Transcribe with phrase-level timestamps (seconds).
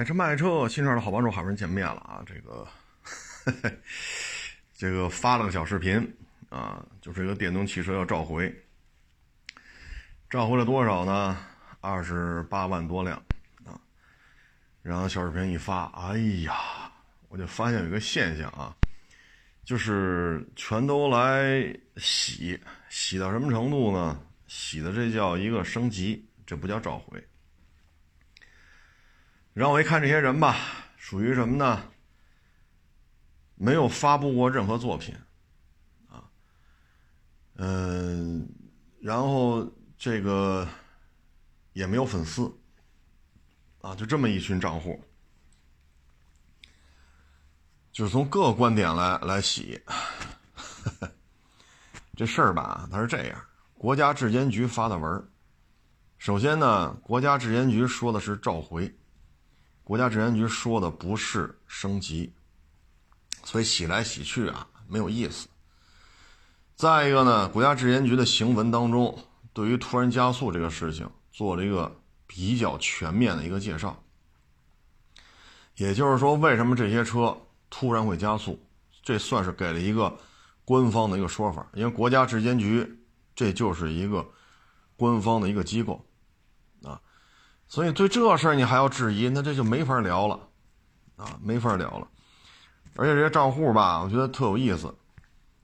[0.00, 2.24] 买车卖车，新车的好帮手，好不容易见面了啊！
[2.24, 2.66] 这个，
[4.72, 6.16] 这个发了个小视频
[6.48, 8.50] 啊，就是一个电动汽车要召回，
[10.30, 11.36] 召回了多少呢？
[11.82, 13.22] 二十八万多辆
[13.66, 13.76] 啊！
[14.80, 16.90] 然后小视频一发，哎呀，
[17.28, 18.74] 我就发现有一个现象啊，
[19.66, 21.62] 就是全都来
[21.98, 22.58] 洗，
[22.88, 24.18] 洗到什么程度呢？
[24.46, 27.22] 洗的这叫一个升级，这不叫召回。
[29.60, 30.56] 然后我一看这些人吧，
[30.96, 31.84] 属于什么呢？
[33.56, 35.14] 没有发布过任何作品，
[36.08, 36.24] 啊，
[37.56, 38.48] 嗯，
[39.02, 40.66] 然后这个
[41.74, 42.50] 也没有粉丝，
[43.82, 44.98] 啊，就这么一群账户，
[47.92, 49.78] 就是从各个观点来来洗。
[52.16, 55.28] 这事儿吧，它是这样：国家质监局发的文
[56.16, 58.96] 首先呢，国家质监局说的是召回。
[59.90, 62.32] 国家质检局说的不是升级，
[63.42, 65.48] 所以洗来洗去啊没有意思。
[66.76, 69.18] 再一个呢，国家质检局的行文当中
[69.52, 74.00] 对于突然加速这个事情做了一个比较全面的一个介绍，
[75.74, 77.36] 也就是说，为什么这些车
[77.68, 78.64] 突然会加速，
[79.02, 80.16] 这算是给了一个
[80.64, 83.00] 官方的一个说法，因为国家质监局
[83.34, 84.24] 这就是一个
[84.94, 86.06] 官方的一个机构。
[87.70, 90.40] 所以对这事儿你还要质疑，那这就没法聊了，
[91.14, 92.08] 啊，没法聊了。
[92.96, 94.92] 而且这些账户吧，我觉得特有意思，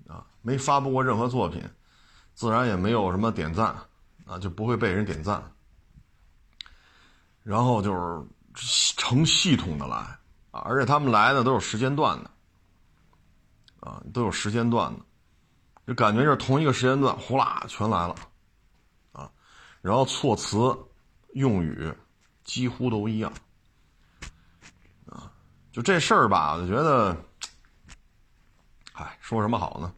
[0.06, 1.60] 啊，没发布过任何作品，
[2.32, 3.74] 自然也没有什么点赞，
[4.24, 5.42] 啊，就不会被人点赞。
[7.42, 8.24] 然后就是
[8.96, 9.96] 成系统的来，
[10.52, 12.30] 啊，而且他们来的都有时间段的，
[13.80, 15.00] 啊，都有时间段的，
[15.88, 18.14] 就感觉就是同一个时间段，呼啦全来了，
[19.10, 19.28] 啊，
[19.82, 20.56] 然后措辞。
[21.36, 21.92] 用语
[22.44, 23.30] 几乎都一样，
[25.04, 25.30] 啊，
[25.70, 27.14] 就这事儿吧，我就觉得，
[28.94, 29.92] 哎，说什么好呢？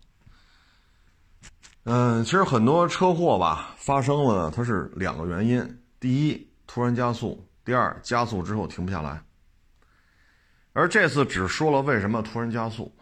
[1.85, 9.23] 嗯，其实很多车祸吧发生了，它是两个原因：第一，突然加速；第二，加速之后停不下来。
[10.73, 12.93] 而这次只说了为什么突然加速，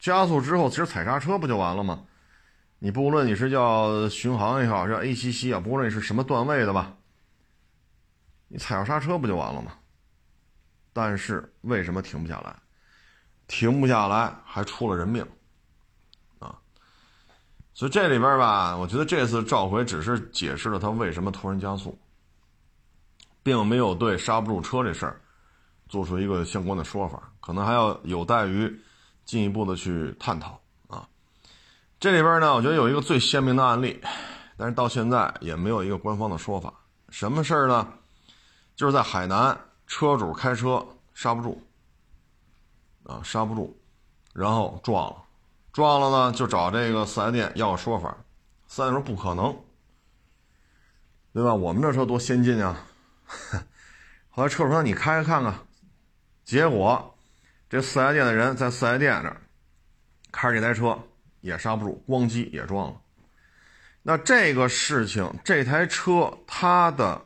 [0.00, 2.04] 加速之后其实踩刹车不就完了吗？
[2.78, 6.94] 你不论你是叫巡航也好，叫 A 七七啊，不论你是什么段位的吧。
[8.48, 9.72] 你踩下刹车不就完了吗？
[10.92, 12.56] 但是为什么停不下来？
[13.46, 15.24] 停不下来还出了人命，
[16.38, 16.58] 啊！
[17.72, 21.96] 所以这里边吧，我觉得这次召回只是解释了他为什么突然加速，
[23.42, 25.20] 并没有对刹不住车这事儿
[25.88, 28.70] 做出一个相关的说法，可能还要有待于
[29.24, 31.08] 进一步的去探讨啊。
[32.00, 33.98] 这里边呢，我觉得有一个最鲜明的案例，
[34.56, 36.74] 但是到现在也没有一个官方的说法，
[37.08, 37.94] 什么事儿呢？
[38.78, 39.58] 就是在海南，
[39.88, 41.60] 车主开车刹不住，
[43.02, 43.76] 啊，刹不住，
[44.32, 45.16] 然后撞了，
[45.72, 48.16] 撞了呢，就找这个四 S 店要个说法，
[48.68, 49.52] 四 S 店说不可能，
[51.32, 51.52] 对吧？
[51.52, 52.86] 我们这车多先进啊！
[54.30, 55.52] 后来车主说你开开看看，
[56.44, 57.18] 结果
[57.68, 59.36] 这四 S 店的人在四 S 店这
[60.30, 60.96] 开着这台车
[61.40, 63.00] 也刹不住，咣叽也撞了。
[64.02, 67.20] 那这个事情，这台车它的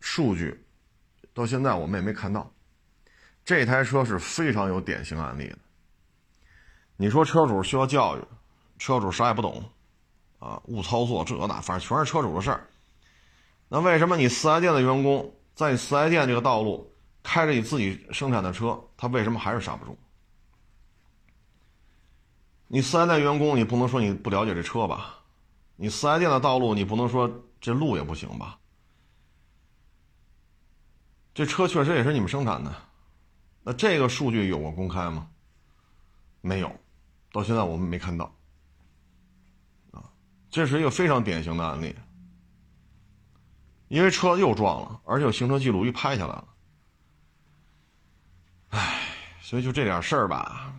[0.00, 0.64] 数据。
[1.38, 2.50] 到现在我们也没看到，
[3.44, 5.58] 这台车是非常有典型案例的。
[6.96, 8.20] 你说车主需要教育，
[8.76, 9.62] 车主啥也不懂，
[10.40, 12.66] 啊，误操作这那，反正全是车主的事儿。
[13.68, 19.96] 那为什么你四 S 店的员工在你四 S 店这个道路开着你自己生产的车，他为什么还是刹不住？
[22.66, 25.20] 你四 S 店员工，你不能说你不了解这车吧？
[25.76, 28.58] 你四 S 店的道路，你不能说这路也不行吧？
[31.38, 32.74] 这车确实也是你们生产的，
[33.62, 35.30] 那这个数据有过公开吗？
[36.40, 36.80] 没有，
[37.30, 38.24] 到现在我们没看到。
[39.92, 40.10] 啊，
[40.50, 41.94] 这是一个非常典型的案例，
[43.86, 46.48] 因为车又撞了，而且有行车记录仪拍下来了。
[48.70, 49.00] 唉，
[49.40, 50.74] 所以就这点事儿吧，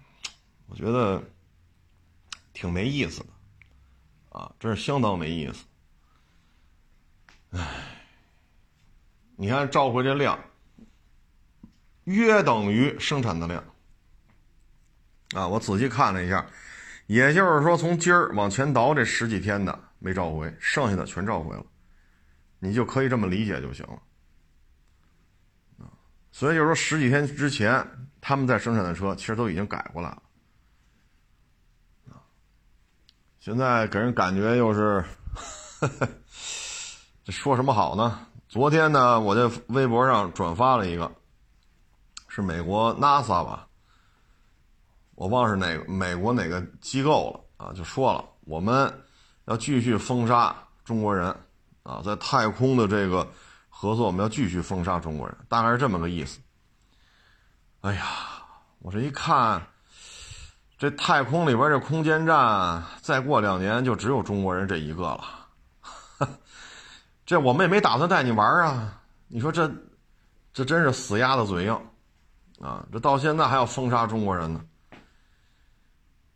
[0.68, 1.24] 我觉得
[2.52, 3.30] 挺没意思的，
[4.38, 5.64] 啊，真是相当没意思。
[7.52, 7.66] 唉，
[9.38, 10.38] 你看召回这量。
[12.10, 13.64] 约等于生产的量
[15.36, 15.48] 啊！
[15.48, 16.44] 我仔细看了一下，
[17.06, 21.64] 也就是说，从今儿往前倒这十几天的没召回，剩下的全召回了，
[22.58, 24.02] 你就可以这么理解就行了。
[26.32, 27.88] 所以就是说，十几天之前
[28.20, 30.24] 他们在生产的车，其实都已经改过来了。
[33.40, 35.04] 现在给人感觉又是，
[37.24, 38.28] 这说什么好呢？
[38.48, 41.12] 昨天呢，我在微博上转发了一个。
[42.30, 43.68] 是美国 NASA 吧？
[45.16, 47.74] 我忘是哪个美国哪个机构了啊？
[47.74, 49.04] 就说了，我们
[49.46, 50.56] 要继续封杀
[50.86, 51.36] 中国人
[51.84, 53.28] 啊，在太空的这个
[53.68, 56.40] 合作，我们要继续封杀中国人，大概是这么个意思。
[57.82, 58.06] 哎呀，
[58.80, 59.62] 我这一看，
[60.78, 65.26] 这太空里边这空间站，再过两年就只有中国人这一个了。
[67.26, 69.02] 这我们也没打算带你玩啊！
[69.28, 69.70] 你说这，
[70.54, 71.89] 这真是死鸭子嘴硬。
[72.62, 74.62] 啊，这到现在还要封杀中国人呢？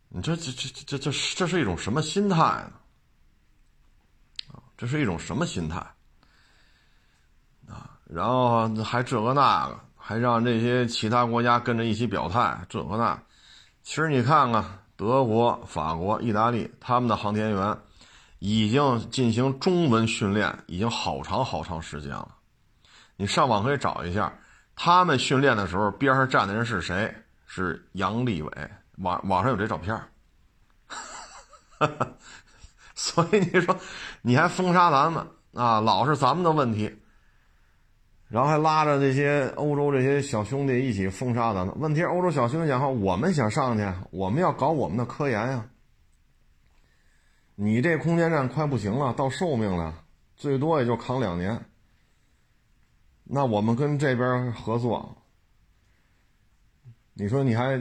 [0.08, 2.72] 你这这这这这这是一种什么心态呢？
[4.52, 5.78] 啊，这是一种什么心态？
[7.68, 13.20] 啊，然后还这个那个，还让这些其他国家跟着一起表态，这个那。
[13.82, 14.64] 其实你看看，
[14.96, 17.78] 德国、法国、意大利，他们的航天员
[18.38, 22.34] 已经进行中文训练，已经好长好长时间了。
[23.16, 24.32] 你上网可以找一下。
[24.76, 27.14] 他们训练的时候，边上站的人是谁？
[27.46, 28.50] 是杨利伟。
[28.98, 30.00] 网网上有这照片
[32.94, 33.76] 所以你说，
[34.22, 35.80] 你还封杀咱们啊？
[35.80, 36.96] 老是咱们的问题，
[38.28, 41.74] 然后还拉着这些欧洲这些小兄弟一起封杀咱们。
[41.80, 45.66] 问题是欧洲小兄弟讲话，我们想上去，我们要搞我们的科研呀。
[47.56, 49.94] 你这空间站快不行了，到寿命了，
[50.36, 51.64] 最多也就扛两年。
[53.24, 55.16] 那我们跟这边合作，
[57.14, 57.76] 你说你还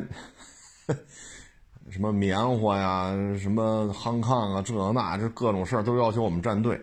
[1.92, 6.82] 什么棉花呀，什么夯炕啊，这那这各种事儿都要求我们站队，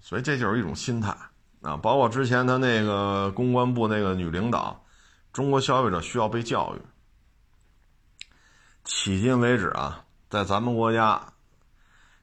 [0.00, 1.16] 所以这就是一种心态
[1.62, 1.78] 啊。
[1.78, 4.84] 包括之前他那个公关部那个女领导，
[5.32, 6.80] 中国消费者需要被教育。
[8.84, 11.32] 迄今为止啊，在咱们国家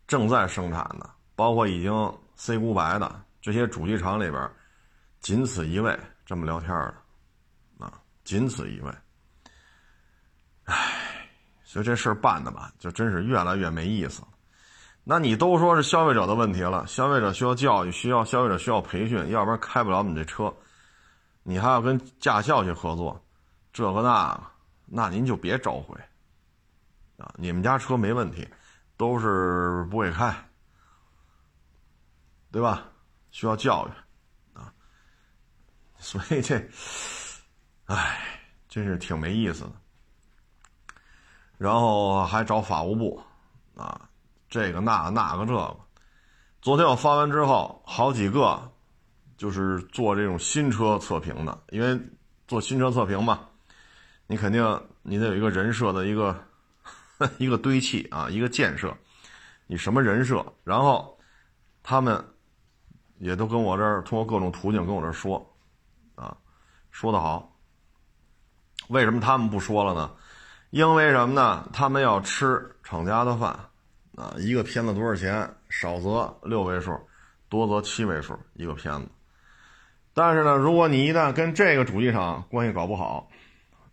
[0.08, 1.92] 正在生产的，包括已经
[2.36, 3.23] say goodbye 的。
[3.44, 4.50] 这些主机厂里边，
[5.20, 8.92] 仅此一位这么聊天的，啊，仅此一位。
[10.64, 11.28] 唉，
[11.62, 14.24] 所以这事儿办的吧，就真是越来越没意思。
[15.04, 20.52] 那你都说是消费者的问题了，消费者需要教育，需要消费者需要培训，要不然开不了你这车。
[21.44, 23.22] 你还要跟驾校去合作，
[23.74, 24.44] 这个那个，
[24.86, 26.00] 那您就别召回。
[27.18, 28.48] 啊，你们家车没问题，
[28.96, 30.34] 都是不会开，
[32.50, 32.86] 对吧？
[33.34, 34.72] 需要教育，啊，
[35.98, 36.56] 所以这，
[37.86, 38.20] 唉，
[38.70, 39.72] 真是挺没意思的。
[41.58, 43.20] 然后还找法务部，
[43.76, 44.08] 啊，
[44.48, 45.76] 这个那那个这个。
[46.62, 48.72] 昨天我发完之后，好几个
[49.36, 52.00] 就是做这种新车测评的，因为
[52.48, 53.50] 做新车测评嘛，
[54.28, 56.40] 你肯定你得有一个人设的一个
[57.40, 58.96] 一个堆砌啊，一个建设，
[59.66, 61.20] 你什么人设，然后
[61.82, 62.24] 他们。
[63.20, 65.38] 也都跟我这儿通过各种途径跟我这儿说，
[66.16, 66.36] 啊，
[66.92, 67.50] 说的好。
[68.90, 70.12] 为什么他们不说了呢？
[70.72, 71.70] 因为什么呢？
[71.72, 73.58] 他们要吃厂家的饭，
[74.16, 75.50] 啊，一个片子多少钱？
[75.70, 76.92] 少则六位数，
[77.48, 79.08] 多则七位数一个片子。
[80.14, 83.30] 但是呢，如果你一旦跟这个主机厂关系搞不好，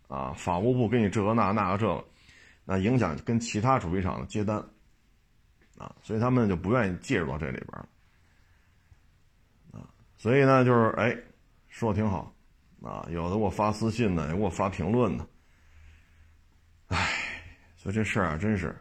[0.07, 2.03] 啊，法务部给你这个那那个这个，
[2.65, 4.57] 那影响跟其他主机厂的接单，
[5.77, 7.87] 啊，所以他们就不愿意介入到这里边了。
[10.21, 11.17] 所以呢，就是哎，
[11.67, 12.31] 说的挺好，
[12.83, 15.27] 啊，有的给我发私信的，也给我发评论呢，
[16.89, 17.09] 哎，
[17.75, 18.79] 所以这事儿啊，真是，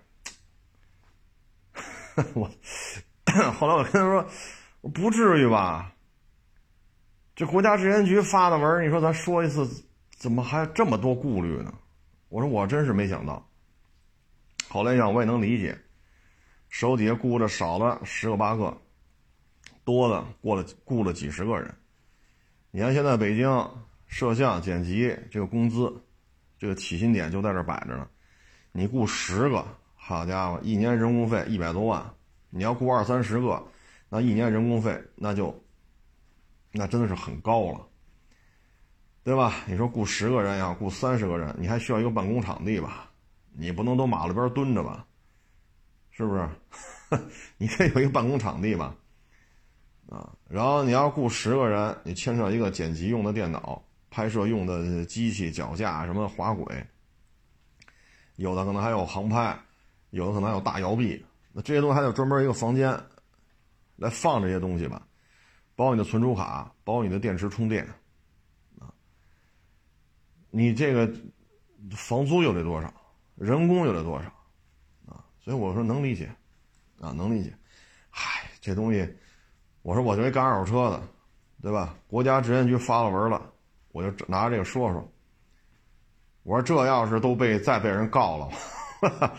[2.34, 2.44] 我
[3.54, 4.28] 后来我跟他说，
[4.90, 5.90] 不至于吧？
[7.34, 9.66] 这国家质监局发的文，你说咱说一次，
[10.10, 11.72] 怎么还这么多顾虑呢？
[12.28, 13.50] 我说我真是没想到。
[14.68, 15.80] 后来想我也能理解，
[16.68, 18.76] 手底下顾着少了十个八个。
[19.84, 21.74] 多的过了雇了几十个人，
[22.70, 23.48] 你看现在北京
[24.06, 25.92] 摄像剪辑这个工资，
[26.58, 28.08] 这个起薪点就在这摆着呢。
[28.72, 32.04] 你雇十个，好家伙，一年人工费一百多万。
[32.50, 33.62] 你要雇二三十个，
[34.08, 35.54] 那一年人工费那就
[36.72, 37.86] 那真的是很高了，
[39.22, 39.54] 对吧？
[39.66, 43.10] 你说雇十个人呀，雇三十个人，你还需要一个办公场地吧？
[43.52, 45.06] 你不能都马路边蹲着吧？
[46.10, 46.48] 是不是？
[47.58, 48.94] 你得有一个办公场地吧？
[50.10, 56.84] 啊，然后你要雇十个人，你牵扯一个剪辑用的电脑、拍摄用的机器、脚架、什么滑轨，
[58.34, 59.56] 有的可能还有航拍，
[60.10, 62.90] 有的可能还有大摇臂，那这些东西还得专门一个房间
[63.94, 65.06] 来放这些东西吧，
[65.76, 67.86] 包你的存储卡，包你的电池充电，
[68.80, 68.92] 啊，
[70.50, 71.08] 你这个
[71.92, 72.92] 房租又得多少，
[73.36, 74.28] 人工又得多少，
[75.06, 76.28] 啊，所以我说能理解，
[77.00, 77.56] 啊，能理解，
[78.10, 79.08] 嗨，这东西。
[79.82, 81.02] 我说，我就一干二手车的，
[81.62, 81.96] 对吧？
[82.08, 83.52] 国家质监局发了文了，
[83.92, 85.12] 我就拿着这个说说。
[86.42, 88.48] 我说这要是都被再被人告了，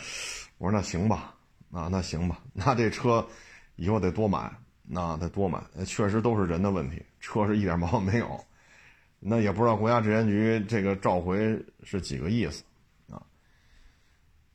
[0.59, 1.35] 我说那行吧，
[1.71, 3.27] 啊那行吧，那这车
[3.75, 4.51] 以后得多买，
[4.83, 8.39] 那得多买，确实都是人的问题，车是一点毛病没有，
[9.19, 12.63] 那也不知道国家质监局这个召回是几个意思，
[13.09, 13.21] 啊，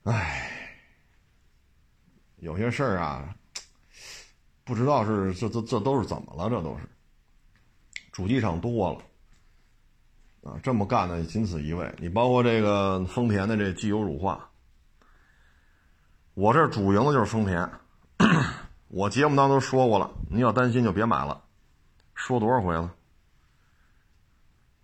[0.05, 0.49] 唉，
[2.37, 3.35] 有些事儿啊，
[4.67, 6.89] 不知道是这这这都是怎么了，这都是
[8.11, 8.99] 主机厂多了。
[10.43, 11.95] 啊，这么干的仅此一位。
[11.99, 14.51] 你包括这个丰田的这机油乳化，
[16.35, 17.71] 我这主营的就是丰田。
[18.89, 21.45] 我节目当中说过了，你要担心就别买了，
[22.15, 22.93] 说多少回了，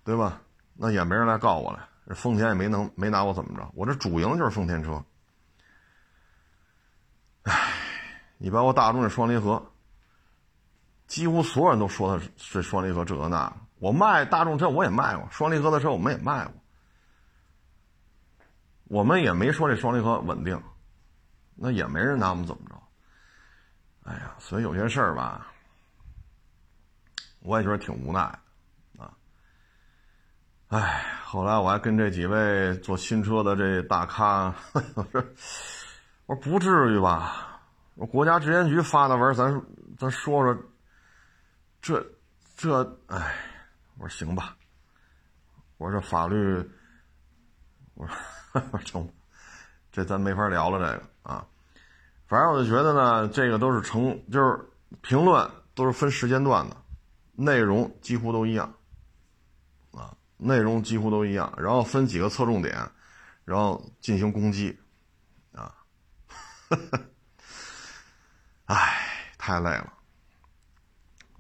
[0.04, 0.40] 对吧？
[0.74, 3.68] 那也没人来告我了，丰田也没能没拿我怎么着。
[3.74, 5.04] 我这主营就是丰田车。
[7.42, 7.72] 唉，
[8.38, 9.64] 你包括大众的双离合，
[11.12, 13.54] 几乎所有人都说他是双离合这个那。
[13.80, 16.54] 我卖大众车，我也卖过双离合的车，我们也卖过。
[18.84, 20.58] 我们也没说这双离合稳定，
[21.54, 22.74] 那也没人拿我们怎么着。
[24.04, 25.48] 哎呀，所以有些事儿吧，
[27.40, 28.20] 我也觉得挺无奈
[28.96, 29.12] 的啊。
[30.68, 35.22] 哎，后来我还跟这几位做新车的这大咖， 我说，
[36.24, 37.60] 我说不至于吧？
[37.96, 39.62] 我国家质监局发的文，咱
[39.98, 40.62] 咱说说，
[41.82, 42.02] 这
[42.56, 43.36] 这，哎。
[43.98, 44.56] 我说行吧，
[45.76, 46.36] 我说法律，
[47.94, 48.16] 我说
[48.52, 49.08] 哈， 中
[49.92, 51.46] 这咱没法聊了，这个啊，
[52.26, 54.58] 反正我就觉得呢，这个都是成，就是
[55.02, 56.76] 评论都是分时间段的，
[57.32, 58.74] 内容几乎都一样，
[59.92, 62.74] 啊，内容几乎都一样，然后分几个侧重点，
[63.44, 64.76] 然后进行攻击，
[65.52, 65.72] 啊，
[68.66, 69.92] 哎，太累了，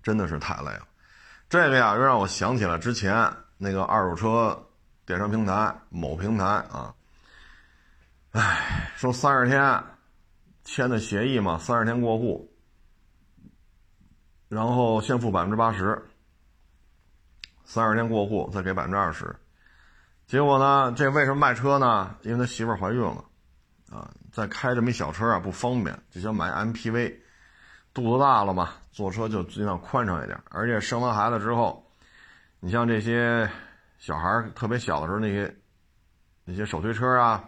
[0.02, 0.88] 真的是太累了。
[1.48, 4.66] 这个呀，又让我想起了之前那个二手车
[5.04, 6.94] 电商平台某平台啊，
[8.32, 9.84] 哎，说三十天
[10.64, 12.50] 签的协议嘛，三十天过户，
[14.48, 16.02] 然后先付百分之八十，
[17.64, 19.36] 三十天过户再给百分之二十，
[20.26, 22.16] 结果呢，这为什么卖车呢？
[22.22, 23.24] 因为他媳妇怀孕了，
[23.90, 27.18] 啊，再开这么一小车啊不方便，就想买 MPV。
[27.92, 30.38] 肚子大了嘛，坐车就尽量宽敞一点。
[30.50, 31.84] 而且生完孩子之后，
[32.60, 33.50] 你像这些
[33.98, 35.56] 小孩特别小的时候，那些
[36.44, 37.42] 那些手推车啊，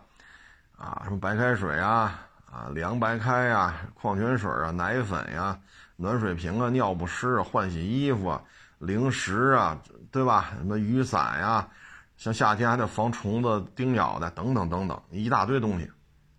[0.76, 5.58] 啊，什么白开水啊，啊，凉白开呀，矿泉水啊，奶粉呀，
[5.96, 8.42] 暖水瓶啊，尿不湿啊，换洗衣服啊，
[8.78, 9.78] 零食啊，
[10.10, 10.52] 对吧？
[10.56, 11.68] 什么雨伞呀，
[12.16, 15.90] 像夏天还得防虫子叮咬的，等等等等，一大堆东西，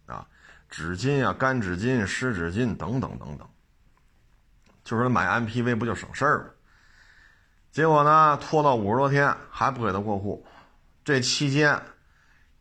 [0.05, 0.25] 啊，
[0.69, 3.47] 纸巾啊，干纸巾、湿纸巾等等等等。
[4.85, 6.45] 就是买 MPV 不就省事儿吗？
[7.71, 10.45] 结果呢，拖到五十多天还不给他过户。
[11.03, 11.77] 这期间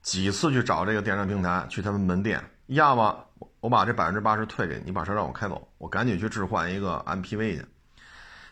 [0.03, 3.25] 几次去找这个电商平台，去他们门店，要么
[3.61, 7.65] 我把这百分之八十退给你，你把车让我开走，我赶紧去置换一个 MPV 去；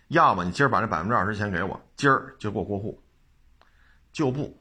[0.09, 3.03] 要么你今儿把这百分之二十钱给我，今儿就给我过户。
[4.13, 4.57] 就不，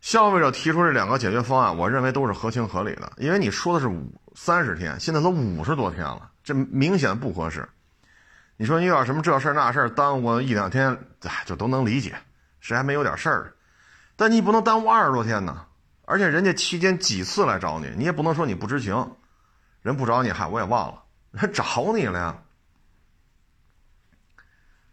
[0.00, 6.30] 消费者提出这两个解决方案，我认为都是合情合理的，因为你说的是五三十天，现在都五十多天了。
[6.42, 7.66] 这明显不合适，
[8.56, 12.14] 你说你有点什么这事儿那事儿耽误一两天，哎，就都能理解，
[12.60, 13.54] 谁还没有点事儿？
[14.16, 15.64] 但你不能耽误二十多天呢，
[16.04, 19.16] 而且人家期间几次来找你，你也不能说你不知情，
[19.80, 22.38] 人不找你，嗨，我也忘了，人找你了呀。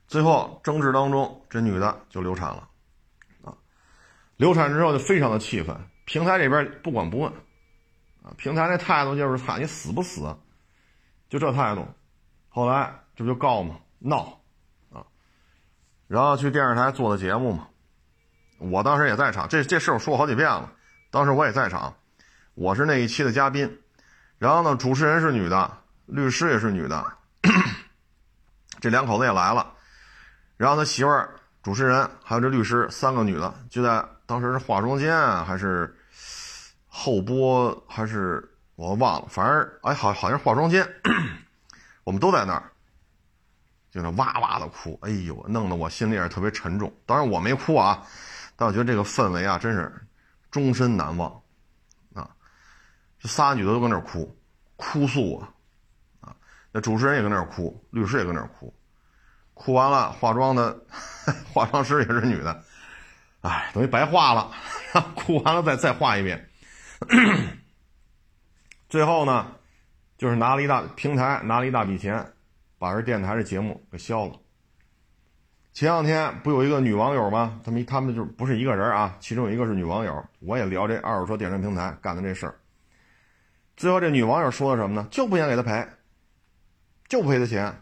[0.07, 2.67] 最后争执当中，这女的就流产了，
[3.43, 3.53] 啊，
[4.37, 7.33] 流产之后就非常的气愤，平台这边不管不问，
[8.23, 10.35] 啊，平台那态度就是喊你死不死？
[11.29, 11.87] 就这态度，
[12.49, 14.41] 后来这不就告吗闹，
[14.91, 15.05] 啊，
[16.07, 17.67] 然后去电视台做的节目嘛，
[18.57, 20.71] 我当时也在场，这这事我说好几遍了，
[21.09, 21.95] 当时我也在场，
[22.53, 23.79] 我是那一期的嘉宾，
[24.37, 27.13] 然后呢，主持人是女的，律师也是女的，
[28.81, 29.73] 这两口子也来了，
[30.57, 35.95] 然后他媳妇儿、主持人还有这律师三个女的就在当时是化妆间还是
[36.91, 38.47] 后播还是。
[38.75, 40.87] 我忘了，反正哎，好好像化妆间，
[42.03, 42.71] 我们都在那儿，
[43.91, 46.91] 就那哇哇的哭，哎呦，弄得我心里也是特别沉重。
[47.05, 48.03] 当然我没哭啊，
[48.55, 49.93] 但我觉得这个氛围啊，真是
[50.49, 51.29] 终身难忘
[52.15, 52.27] 啊！
[53.19, 54.35] 这仨女的都搁那儿哭，
[54.77, 55.53] 哭诉啊
[56.21, 56.35] 啊！
[56.71, 58.73] 那主持人也搁那儿哭，律师也搁那儿哭，
[59.53, 60.75] 哭完了，化妆的
[61.53, 62.63] 化妆师也是女的，
[63.41, 64.49] 哎，等于白化了，
[65.13, 66.49] 哭完了再再画一遍。
[68.89, 69.51] 最后呢，
[70.17, 72.25] 就是拿了一大平台，拿了一大笔钱，
[72.77, 74.35] 把这电台的节目给消了。
[75.73, 77.59] 前两天不有一个女网友吗？
[77.63, 82.55] 他们他们就不是一个人啊，其中有一个是女网友，我也聊这二手车电商平台干的这事儿。
[83.77, 85.07] 最后这女网友说的什么呢？
[85.09, 85.87] 就不想给他赔，
[87.07, 87.73] 就不赔他钱，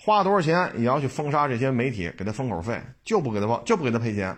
[0.00, 4.36] 花多少钱也要去封杀这些媒体，给他封口费，就不给他报，就不给他赔钱，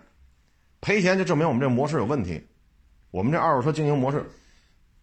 [0.83, 2.47] 赔钱就证明我们这模式有问题，
[3.15, 4.29] 我们这二手车经营模式。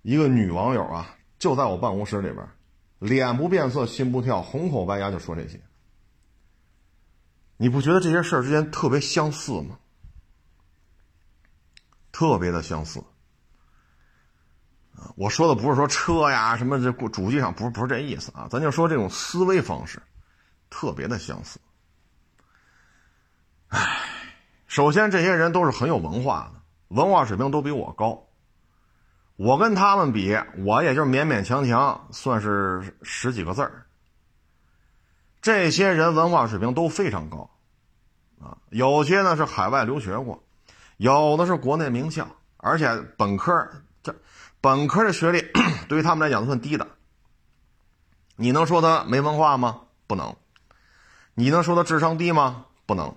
[0.02, 2.46] 一个女网友啊，就在我办公室里边，
[3.00, 5.62] 脸不变色，心不跳，红口白牙就说这些。
[7.56, 9.80] 你不觉得这些事儿之间特别相似吗？
[12.12, 13.02] 特别的相似。
[15.16, 20.02] 我说的不是说车呀什么这主机上不是不是这意思啊，咱就说这种思维方式，
[20.70, 21.62] 特别的相似。
[23.70, 24.02] 唉，
[24.68, 26.61] 首先这些人都是很有文化的，
[26.92, 28.28] 文化水平都比我高。
[29.38, 33.86] 我跟他们比，我也就勉勉强强算是十几个字儿。
[35.42, 37.50] 这些人文化水平都非常高，
[38.40, 40.44] 啊，有些呢是海外留学过，
[40.98, 43.68] 有的是国内名校，而且本科
[44.04, 44.16] 这。
[44.62, 45.44] 本科的学历
[45.90, 46.86] 对于他们来讲都算低的，
[48.36, 49.82] 你能说他没文化吗？
[50.06, 50.36] 不能。
[51.34, 52.66] 你能说他智商低吗？
[52.86, 53.16] 不能。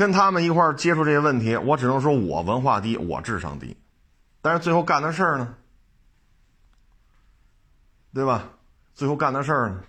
[0.00, 3.76] 跟他们一块接触这些问题，我只能说我文化低，我智商低。
[4.40, 5.54] 但是最后干的事儿呢？
[8.14, 8.48] 对吧？
[8.94, 9.84] 最后干的事儿呢？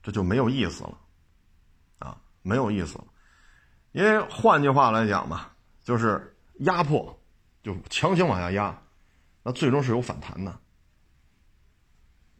[0.00, 0.98] 这就没有意思了，
[1.98, 3.04] 啊，没有意思了。
[3.90, 7.18] 因为换句话来讲吧，就是压迫。
[7.64, 8.80] 就强行往下压，
[9.42, 10.52] 那最终是有反弹的，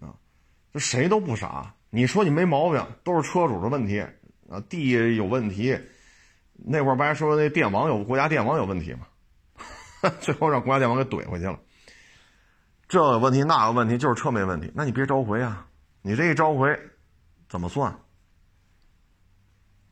[0.01, 0.15] 啊，
[0.73, 1.75] 这谁都不傻。
[1.91, 4.07] 你说你没毛病，都是车主的问题
[4.49, 5.79] 啊，地有问题，
[6.55, 9.07] 那会儿不还说那电网有国家电网有问题吗？
[10.21, 11.59] 最后让国家电网给怼回去了。
[12.89, 15.67] 这有问题那个问题，就是车没问题，那你别召回啊！
[16.03, 16.79] 你这一召回，
[17.49, 17.99] 怎么算？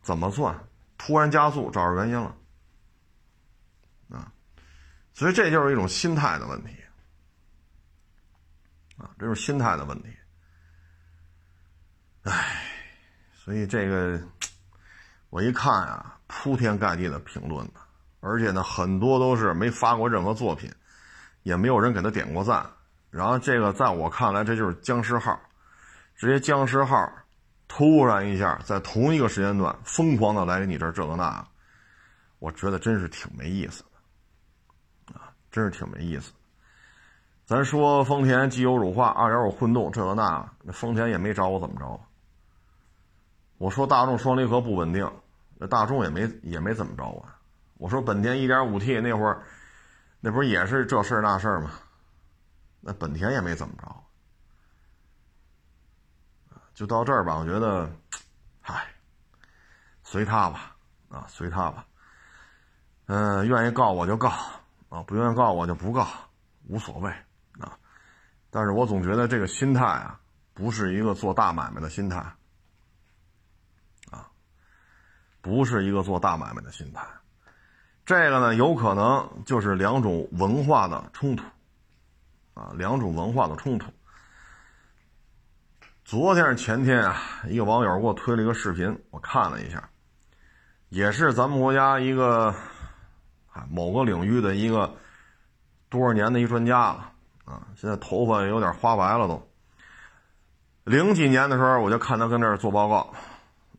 [0.02, 0.56] 怎么算？
[0.96, 2.36] 突然加速，找着原因了。
[4.10, 4.32] 啊
[5.12, 6.70] 所以这就是一种心态的问题，
[8.96, 10.08] 啊，这是心态的问题。
[12.22, 12.62] 唉，
[13.32, 14.20] 所以这个
[15.34, 17.80] 我一看啊，铺天盖地的评论呢，
[18.20, 20.70] 而且呢，很多都是没发过任何作品，
[21.42, 22.64] 也没有人给他点过赞。
[23.10, 25.36] 然后这个在我看来，这就是僵尸号，
[26.16, 27.10] 这些僵尸号
[27.66, 31.44] 突然一下在同一个时间段疯狂的来你这这个那，
[32.38, 35.18] 我觉得真是挺没意思的。
[35.18, 36.30] 啊真是挺没意思。
[37.44, 42.00] 咱说丰田机油乳化、二点五混动这个那，那丰田也没找我怎么着。
[43.58, 45.10] 我说大众双离合不稳定，
[45.56, 47.26] 那大众也没也没怎么着我。
[47.74, 49.42] 我说本田一点五 T 那会儿，
[50.20, 51.70] 那不是也是这事儿那事儿吗？
[52.80, 54.04] 那本田也没怎么着。
[56.74, 57.90] 就到这儿吧，我觉得，
[58.62, 58.86] 唉，
[60.02, 60.76] 随他吧，
[61.08, 61.86] 啊，随他吧。
[63.06, 64.28] 嗯，愿意告我就告。
[64.88, 66.06] 啊，不愿意告我就不告，
[66.68, 67.10] 无所谓
[67.58, 67.76] 啊。
[68.50, 70.20] 但是我总觉得这个心态啊，
[70.52, 72.18] 不是一个做大买卖的心态
[74.10, 74.30] 啊，
[75.44, 77.06] 不是一个做大买卖的心态。
[78.06, 81.44] 这个呢，有可能就是两种文化的冲突
[82.54, 83.92] 啊，两种文化的冲突。
[86.02, 89.86] 昨天是前天啊，一个网友给我推了一个视频，我看了一下，
[90.88, 92.54] 也是咱们国家一个。
[93.52, 94.92] 啊，某个领域的一个
[95.88, 97.12] 多少年的一专家了
[97.44, 99.48] 啊，现在头发有点花白了都。
[100.82, 103.14] 零几年的时候，我就看他跟那儿做报告，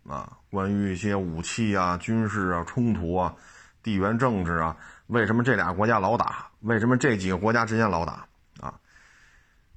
[0.08, 3.34] 啊，关于一些武器啊、军事啊、冲突啊、
[3.82, 6.48] 地缘政治啊，为什么这俩国家老打？
[6.62, 8.28] 为什么这几个国家之间老打？
[8.60, 8.74] 啊，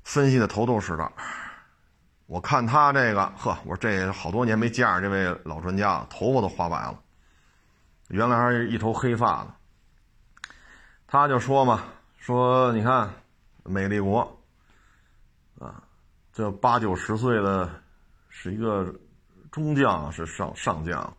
[0.04, 1.10] 分析的头头是道。
[2.26, 7.00] 我看他这个，呵，我说这好多年没见着这位老专家了，头发都花白了，
[8.08, 9.54] 原来还是一头黑发呢。
[11.06, 11.84] 他就说嘛，
[12.18, 13.10] 说你看，
[13.64, 14.20] 美丽国，
[15.58, 15.82] 啊，
[16.34, 17.70] 这八九十岁的，
[18.28, 18.94] 是一个
[19.58, 21.16] 中将，是上上将，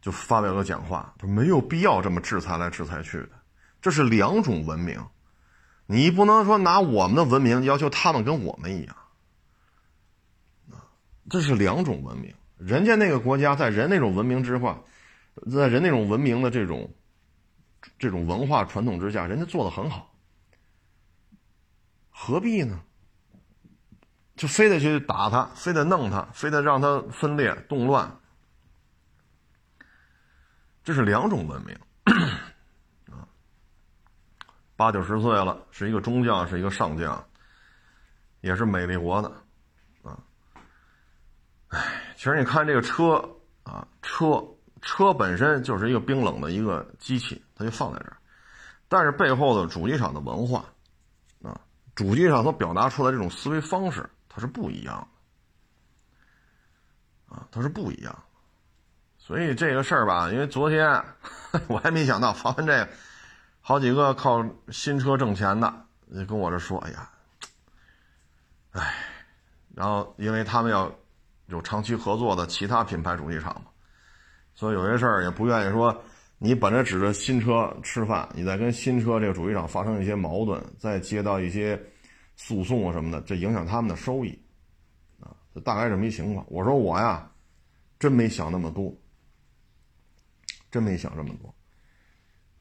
[0.00, 3.30] 就发表个讲话，他没有必要这么制裁来制裁去的，
[3.80, 5.02] 这是两种文明，
[5.86, 8.96] 你不能说拿我们的文明要求他们跟我们一样，
[10.70, 10.84] 啊，
[11.30, 14.78] 这是两种文明，人家那个国家在人那种文明之下，
[15.50, 16.90] 在人那种文明的这种。
[18.00, 20.12] 这种文化传统之下，人家做的很好，
[22.10, 22.82] 何必呢？
[24.36, 28.14] 就非得去打他，非得弄他，非得让他分裂动乱，
[30.84, 31.74] 这是两种文明
[33.10, 33.26] 啊。
[34.76, 37.24] 八九十岁了，是一个中将，是一个上将，
[38.42, 39.28] 也是美丽国的
[40.02, 40.18] 啊。
[41.68, 43.14] 哎，其实你看这个车
[43.62, 44.44] 啊，车
[44.82, 48.18] 车本身就是一个冰冷的一个机器，它就放在这儿。
[48.86, 50.62] 但是背后的主机厂的文化，
[51.42, 51.58] 啊，
[51.94, 55.08] 主机厂所表达出来这种思维方式，它是不一样
[57.30, 58.14] 的，啊，它是不一样。
[59.16, 61.02] 所以这个事儿吧，因为昨天
[61.68, 62.88] 我还没想到发完这个，
[63.62, 67.10] 好几个靠新车挣钱的，就跟我这说：“哎呀，
[68.72, 68.94] 哎。”
[69.74, 70.94] 然后因为他们要
[71.46, 73.70] 有长期合作的其他品牌主机厂嘛，
[74.54, 75.98] 所以有些事儿也不愿意说。
[76.38, 81.82] 你本着指着新车吃饭，你再跟新车这个主机厂发生一些矛盾，再接到一些
[82.36, 84.38] 诉讼啊什么的，这影响他们的收益，
[85.20, 86.46] 啊，这大概这么一情况。
[86.48, 87.28] 我说我呀，
[87.98, 88.94] 真没想那么多，
[90.70, 91.54] 真没想这么多，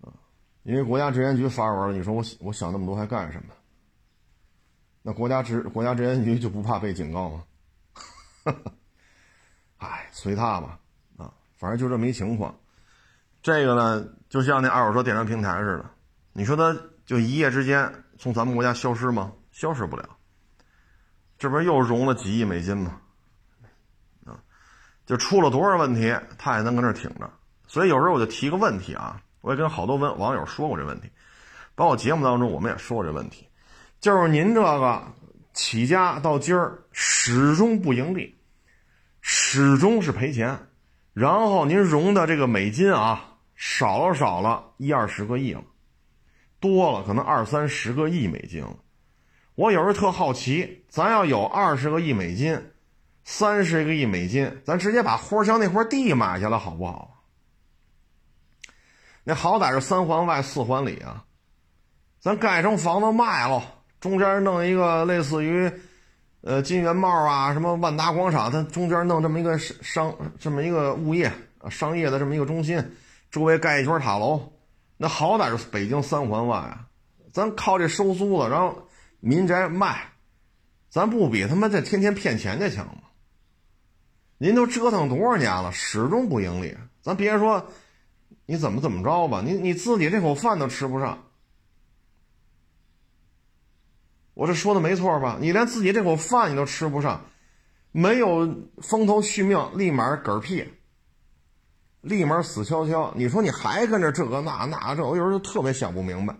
[0.07, 0.13] 啊，
[0.63, 3.53] 因为国家质监局发文了，你说我我想那么多还干什么？
[5.01, 7.43] 那国家质国家质监局就不怕被警告吗？
[8.43, 8.71] 哈哈
[9.77, 10.79] 哎，随他吧，
[11.17, 12.57] 啊，反正就这么一情况。
[13.43, 15.91] 这个呢，就像那二手车电商平台似的，
[16.33, 19.33] 你说它就一夜之间从咱们国家消失吗？
[19.55, 20.17] 消失不了，
[21.37, 22.99] 这不是又融了几亿美金吗？
[24.25, 24.35] 啊，
[25.05, 27.31] 就出了多少问题，他也能搁那挺着。
[27.65, 31.09] 所以有时候我就提个问题啊，我也跟好多问网友说过这问题，
[31.73, 33.47] 包括节目当中我们也说过这问题，
[34.01, 35.01] 就是您这个
[35.53, 38.37] 起家到今儿始终不盈利，
[39.21, 40.67] 始终是赔钱，
[41.13, 43.31] 然后您融的这个美金啊。
[43.55, 45.63] 少了少了一二十个亿了，
[46.59, 48.75] 多了可能二三十个亿美金了。
[49.55, 52.71] 我有时候特好奇，咱要有二十个亿美金，
[53.23, 57.23] 三十个亿美金，咱直接把花乡那块地买下来好不好？
[59.23, 61.23] 那好歹是三环外四环里啊，
[62.19, 63.63] 咱盖成房子卖了，
[63.99, 65.71] 中间弄一个类似于，
[66.41, 71.31] 呃金源茂啊什么万达广场，它中间弄这么一个商这么一个物业
[71.69, 72.83] 商业的这么一个中心。
[73.31, 74.53] 周围盖一圈塔楼，
[74.97, 76.85] 那好歹是北京三环外啊！
[77.33, 78.84] 咱靠这收租子，然后
[79.25, 80.11] 民宅卖，
[80.87, 83.01] 咱不比他妈这天天骗钱的强吗？
[84.37, 86.77] 您都折腾多少年了，始终不盈利。
[87.01, 87.71] 咱别说
[88.45, 91.23] 你怎么怎么着吧，你你自己这口饭都吃不上。
[94.35, 95.39] 我这说的没错吧？
[95.41, 97.25] 你连自己这口饭你都吃不上，
[97.91, 100.71] 没有风头续命，立马嗝屁。
[102.01, 103.11] 立马死翘翘！
[103.15, 106.35] 你说你还跟着这个那那这，我有时候就特别想不明白。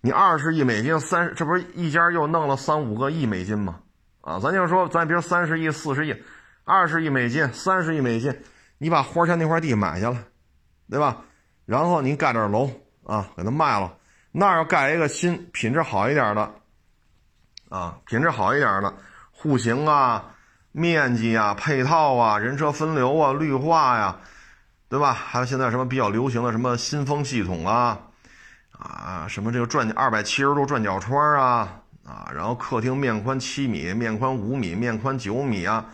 [0.00, 3.80] 你二十亿美金，三这不是一家又弄了三五个亿美金吗？
[4.22, 6.14] 啊，咱就说，咱别三十亿、四十亿、
[6.64, 8.34] 二十亿美金、三十亿美金，
[8.78, 10.18] 你把花乡那块地买下来，
[10.88, 11.18] 对吧？
[11.66, 12.70] 然后你盖点楼
[13.04, 13.94] 啊，给它卖了，
[14.32, 16.50] 那儿要盖一个新、品质好一点的，
[17.68, 18.94] 啊，品质好一点的
[19.32, 20.34] 户型啊、
[20.72, 24.16] 面积啊、配套啊、人车分流啊、绿化呀。
[24.88, 25.12] 对吧？
[25.12, 27.96] 还有现在什么比较流行的什么新风系统啊，
[28.80, 35.86] 啊，什么这个转二百七十度转角窗啊，啊，然后客厅面宽七米，面宽五米，面宽九米啊，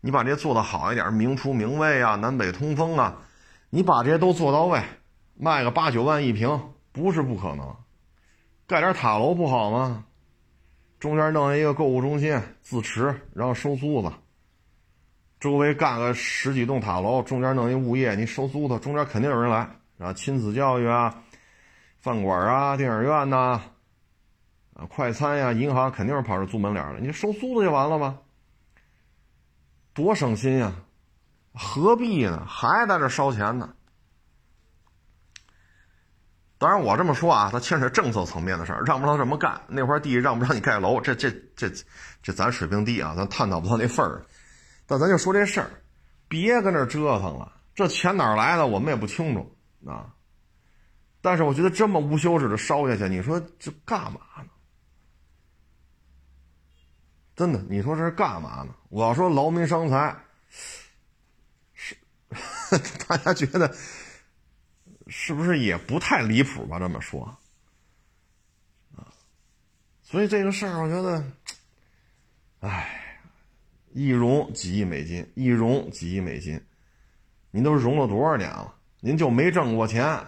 [0.00, 3.16] 你把这做得好一点，明厨明卫啊，南北通风啊，
[3.70, 4.82] 你把这些都做到位，
[5.34, 7.76] 卖个八九万一平不是不可能。
[8.66, 10.04] 盖点塔楼不好吗？
[10.98, 14.12] 中间弄一个购物中心自持，然后收租子。
[15.40, 21.14] 周围干个十几栋塔楼，中间弄一物业，你收租的，中间肯定有人来然后，亲子教育啊，
[22.02, 23.62] 饭馆啊，电影院呐，
[24.74, 28.18] 啊，快餐呀，银行肯定是跑这租门脸的，你收租子就完了吗？
[29.94, 30.72] 多省心呀，
[31.54, 32.44] 何必呢？
[32.44, 33.72] 还在这烧钱呢？
[36.58, 39.60] 当然我这么说啊，它牵扯政策层面的事儿，让不让这么干？
[39.68, 41.00] 那块地让不让你盖楼？
[41.00, 41.70] 这这这
[42.20, 44.26] 这咱水平低啊，咱探讨不到那份儿。
[44.86, 45.70] 但咱就说这事儿，
[46.26, 47.52] 别跟这折腾了。
[47.76, 50.12] 这钱哪来的，我们也不清楚啊。
[51.22, 54.50] 但是我觉得这么无休止的烧下去，你说这干嘛呢？
[57.34, 58.74] 真的，你说这是干嘛呢？
[58.90, 60.14] 我要说劳民伤财，
[61.72, 61.96] 是
[63.08, 63.74] 大家觉得
[65.06, 66.78] 是不是也不太离谱吧？
[66.78, 67.24] 这么说
[68.96, 69.08] 啊，
[70.02, 71.24] 所以这个事儿，我觉得，
[72.60, 72.98] 唉。
[73.94, 76.58] 一融几亿美金，一融几亿美金，
[77.50, 78.74] 您都融了多少年了？
[79.00, 80.18] 您就没挣过钱？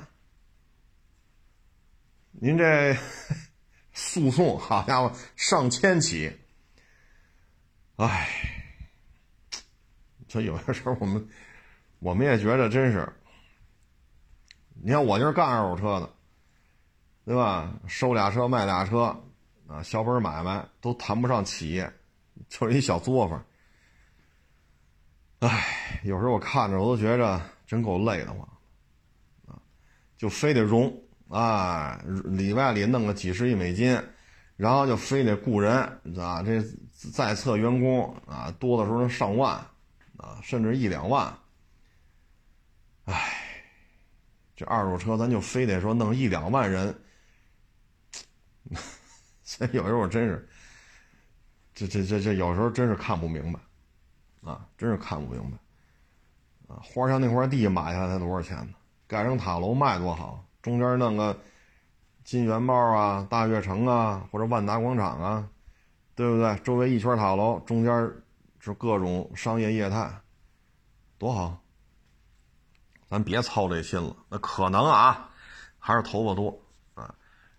[2.40, 2.97] 您这
[3.92, 6.37] 诉讼，好家伙，上千起！
[7.97, 8.29] 哎，
[10.27, 11.29] 这有些时候我们
[12.01, 13.09] 我们也觉得真是。
[14.83, 16.11] 你看我就是干二手车的，
[17.25, 17.73] 对吧？
[17.87, 19.16] 收俩车卖俩车，
[19.68, 21.90] 啊，小本买卖都谈不上企业，
[22.49, 23.47] 就是一小作坊。
[25.38, 28.40] 唉，有时候我看着我都觉着真够累的慌，
[29.47, 29.62] 啊，
[30.18, 30.92] 就非得融
[31.28, 34.00] 啊，里外里弄个几十亿美金，
[34.56, 35.72] 然后就非得雇人
[36.16, 36.62] 啊，这
[37.12, 39.54] 在册员工啊，多的时候上万
[40.16, 41.32] 啊，甚至一两万。
[43.04, 43.32] 唉，
[44.54, 46.94] 这二手车咱就非得说弄一两万人，
[49.42, 50.48] 所以有时候真是，
[51.74, 53.60] 这这这这有时候真是看不明白。
[54.42, 55.56] 啊，真是看不明白，
[56.74, 58.74] 啊，花乡那块地买下来才多少钱呢？
[59.06, 61.38] 盖成塔楼卖多好，中间弄个
[62.24, 65.46] 金元茂啊、大悦城啊，或者万达广场啊，
[66.14, 66.57] 对不对？
[66.64, 68.11] 周围一圈塔楼，中间
[68.59, 70.11] 是各种商业业态，
[71.18, 71.61] 多好！
[73.11, 75.29] 咱别操这心了，那可能啊，
[75.79, 76.59] 还是头发多
[76.94, 77.14] 啊，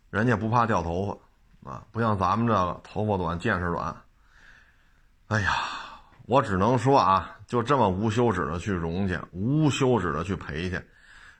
[0.09, 1.21] 人家不怕掉头
[1.63, 3.95] 发啊，不像咱们这个头发短见识短。
[5.27, 5.51] 哎呀！
[6.27, 10.81] 我只能说啊，就这么无休止的去融去，无休止的去赔去，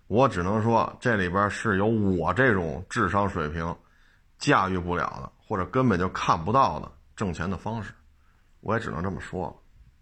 [0.08, 3.76] 我只能说这里边是有我这种智商水平
[4.38, 7.94] 驾驭不了的，或者根本就看不到的挣钱的方式，
[8.62, 9.48] 我也只能这么说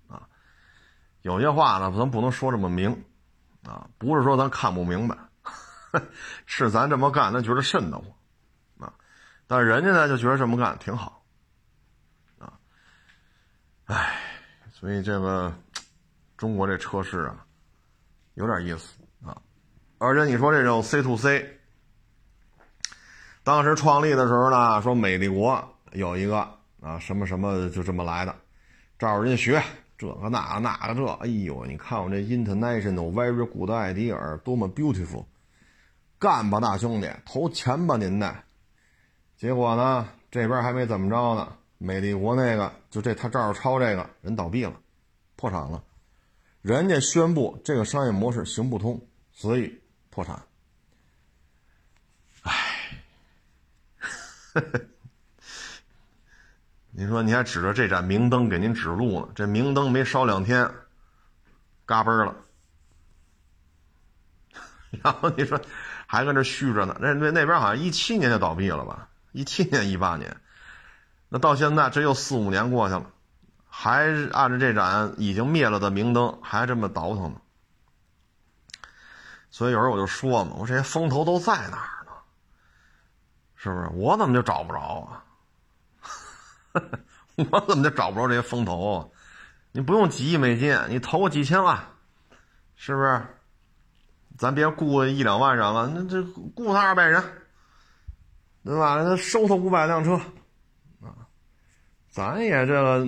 [0.09, 0.27] 了啊。
[1.21, 2.91] 有些话呢，咱不能说这么明
[3.63, 5.17] 啊，不是说咱看不明白，
[6.45, 8.07] 是咱这么干，咱觉得瘆得慌
[8.79, 8.93] 啊，
[9.47, 11.23] 但人家呢就觉得这么干挺好
[12.39, 12.59] 啊，
[13.85, 14.19] 唉。
[14.73, 15.53] 所以这个
[16.35, 17.45] 中国这车市啊，
[18.33, 18.99] 有点意思。
[20.03, 21.59] 而且你说这种 C to C，
[23.41, 26.45] 当时创立的时候呢，说美丽国有一个
[26.81, 28.35] 啊什么什么就这么来的，
[28.99, 29.63] 照人家学
[29.97, 35.23] 这个那个那个这，哎呦，你看我这 International Very Good Idea 多么 beautiful，
[36.19, 38.35] 干吧大兄弟，投钱吧您的。
[39.37, 41.47] 结果呢，这边还没怎么着呢。
[41.77, 44.73] 美丽国那个就这，他照着抄这个人倒闭了，
[45.37, 45.81] 破产了，
[46.61, 48.99] 人家宣布这个商业模式行不通，
[49.31, 49.79] 所以
[50.13, 50.39] 破产。
[52.43, 53.01] 唉，
[56.91, 59.29] 你说你还指着这盏明灯给您指路呢？
[59.33, 60.71] 这明灯没烧两天，
[61.87, 62.35] 嘎嘣了。
[65.03, 65.59] 然后你说
[66.05, 66.95] 还搁这续着呢？
[67.01, 69.09] 那那那边好像一七年就倒闭了吧？
[69.31, 70.37] 一七年、一八年。
[71.29, 73.09] 那到现在这又四五年过去了，
[73.67, 77.41] 还按着这盏已经灭了的明灯还这么倒腾呢。
[79.53, 82.11] 所以有时候我就说嘛，我这些风投都在哪儿呢？
[83.55, 83.87] 是不是？
[83.93, 85.23] 我怎么就找不着啊？
[87.51, 89.13] 我怎么就找不着这些风投？
[89.71, 91.79] 你不用几亿美金，你投个几千万，
[92.75, 93.21] 是不是？
[94.39, 96.23] 咱别雇一两万人了，那这
[96.55, 97.23] 雇他二百人，
[98.63, 99.03] 对吧？
[99.03, 100.15] 那收他五百辆车。
[100.99, 101.29] 啊
[102.09, 103.05] 咱也这个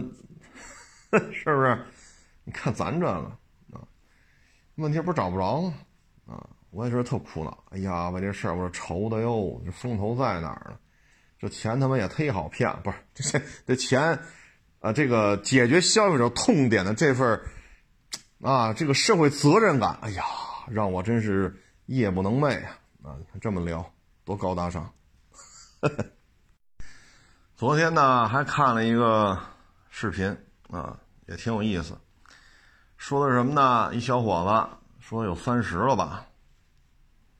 [1.34, 1.86] 是不是？
[2.44, 3.14] 你看咱这个
[3.74, 3.82] 啊，
[4.76, 5.74] 问题不是找不着吗？
[6.28, 7.64] 啊，我也觉得特苦恼。
[7.70, 10.78] 哎呀，为这事儿我说愁的哟，这风头在哪儿呢？
[11.38, 14.20] 这钱他妈也忒好骗，不是这这钱
[14.80, 17.40] 啊，这个解决消费者痛点的这份
[18.42, 20.24] 啊，这个社会责任感，哎呀，
[20.70, 22.80] 让我真是夜不能寐啊！
[23.04, 24.92] 啊，这么聊多高大上。
[27.56, 29.40] 昨天呢，还看了一个
[29.90, 30.36] 视频
[30.70, 31.98] 啊，也挺有意思。
[32.98, 33.94] 说的什么呢？
[33.94, 34.50] 一小伙子
[35.08, 36.26] 说有三十了吧，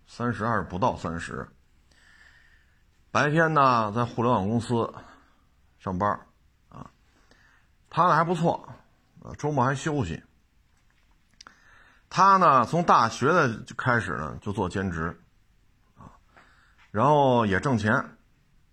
[0.06, 1.50] 三十还是不到三十。
[3.10, 4.94] 白天呢，在互联网公司
[5.80, 6.08] 上班
[6.70, 6.92] 啊，
[7.90, 8.70] 他呢还不错，
[9.24, 10.22] 啊，周末还休息。
[12.08, 15.20] 他呢，从大学的就开始呢，就做兼职
[15.98, 16.06] 啊，
[16.92, 17.92] 然后也挣钱。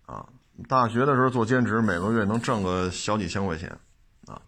[0.04, 0.28] 啊
[0.68, 3.70] 大学的时候做兼职，每个月能挣个小几千块钱，
[4.26, 4.42] 啊，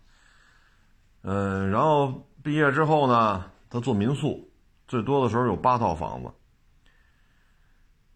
[1.22, 4.48] 嗯，然后毕业之后呢，他做民宿，
[4.86, 6.30] 最多的时候有八套房子，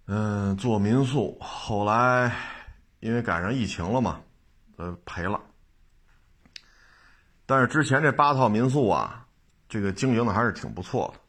[0.07, 2.33] 嗯，做民宿，后来
[3.01, 4.21] 因为赶上疫情了嘛，
[4.77, 5.41] 呃，赔了。
[7.45, 9.27] 但是之前这八套民宿啊，
[9.69, 11.21] 这个经营的还是挺不错的。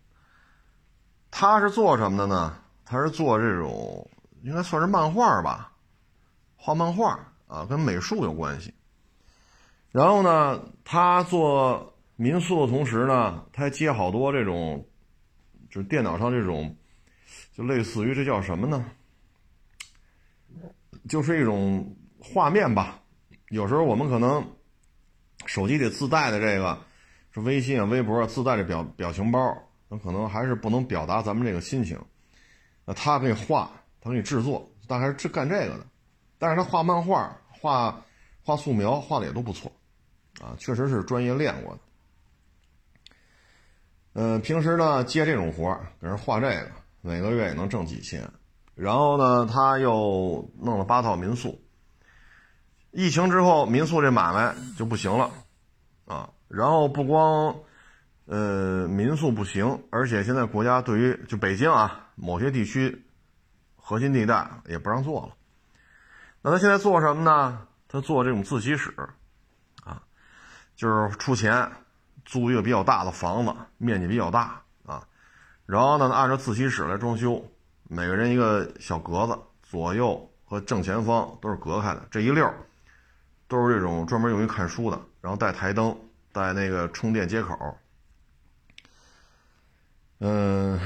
[1.31, 2.55] 他是做什么的呢？
[2.85, 4.07] 他是做这种，
[4.43, 5.71] 应该算是漫画吧。
[6.55, 8.71] 画漫画啊，跟美术有关系。
[9.89, 14.85] 然后呢，他做民宿的同时呢，他还接好多这种，
[15.69, 16.75] 就是电脑上这种，
[17.53, 18.85] 就类似于这叫什么呢？
[21.07, 23.01] 就是一种画面吧。
[23.51, 24.45] 有时候我们可能
[25.45, 26.77] 手机里自带的这个，
[27.31, 31.97] 是微信啊、微博啊自带的表表情包，那可能还是不能表达咱们这个心情。
[32.83, 35.85] 那他给你画，他给你制作，但还是干这个的。
[36.37, 38.03] 但是他画漫画、画
[38.43, 39.71] 画素描画的也都不错，
[40.41, 41.79] 啊，确实是专业练过的。
[44.13, 48.27] 呃，平时呢接这种活儿给人画这个，每个月也能挣几千。
[48.75, 51.61] 然后呢，他又弄了八套民宿。
[52.91, 55.29] 疫情之后，民宿这买卖就不行了，
[56.05, 57.55] 啊，然后不光，
[58.25, 63.05] 呃，民宿不行，而且现在国家对于就北京啊某些地区
[63.75, 65.35] 核心地带也不让做了。
[66.41, 67.67] 那他现在做什么呢？
[67.87, 68.93] 他做这种自习室，
[69.83, 70.01] 啊，
[70.75, 71.69] 就是出钱
[72.29, 75.01] 租一个比较大的房子，面积比较大啊，
[75.65, 77.43] 然后呢按照自习室来装修，
[77.85, 82.47] 每个人一个小格子，左右和正前方都是隔开的，这一溜。
[83.47, 85.97] 都是这种专门用于看书的，然后带台灯，
[86.31, 87.57] 带那个充电接口。
[90.19, 90.79] 嗯，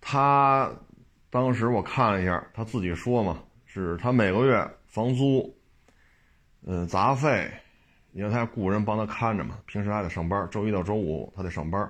[0.00, 0.70] 他
[1.28, 5.54] 当时我看了一下，他自己说嘛，是他每个月房租、
[6.62, 7.52] 嗯杂费，
[8.16, 11.88] 因为他雇人帮他看着嘛，平时还得上班，周一到周五他得上班。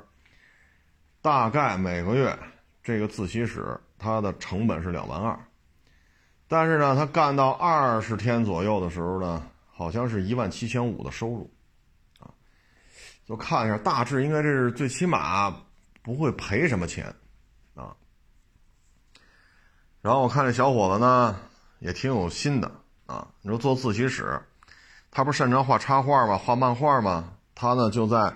[1.23, 2.37] 大概每个月
[2.83, 5.39] 这个自习室它的成本是两万二。
[6.49, 11.49] 但是呢，他干到二十天左右的时候呢，好像是一万七千五的收入，
[12.19, 12.27] 啊，
[13.25, 15.57] 就看一下，大致应该这是最起码
[16.03, 17.07] 不会赔什么钱，
[17.77, 17.95] 啊。
[20.03, 21.39] 然后我看这小伙子呢，
[21.79, 22.69] 也挺有心的
[23.07, 23.29] 啊。
[23.43, 24.41] 你说做自习室，
[25.16, 26.37] 他不是擅长画插画吗？
[26.37, 27.33] 画漫画吗？
[27.55, 28.31] 他呢就在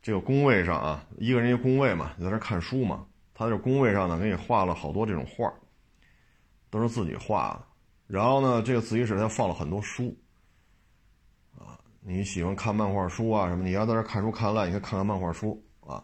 [0.00, 3.04] 这个工位上啊，一个人一个工位嘛，在那看书嘛。
[3.34, 5.52] 他这工位上呢，给你画了好多这种画。
[6.70, 7.66] 都是自己画的，
[8.06, 10.16] 然后呢，这个自习室他放了很多书，
[11.58, 13.62] 啊，你喜欢看漫画书啊什么？
[13.62, 16.02] 你要在这看书看烂，你可以看看漫画书啊。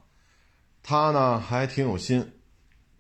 [0.83, 2.21] 他呢还挺有心，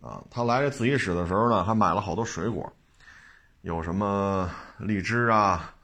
[0.00, 2.72] 啊，他来这自习室的时候呢，还买了好多水果，
[3.60, 5.74] 有什么荔枝啊，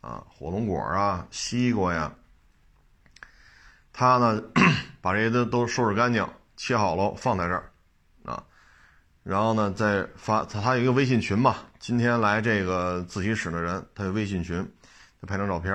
[0.00, 2.12] 啊，火龙果啊，西瓜呀。
[3.92, 4.42] 他呢
[5.00, 7.70] 把这些都都收拾干净，切好了放在这儿。
[8.24, 8.44] 啊
[9.24, 14.66] 然后呢，再发他他有一个微信群嘛，今天来这个自习室的人，他有微信群，
[15.20, 15.74] 他拍张照片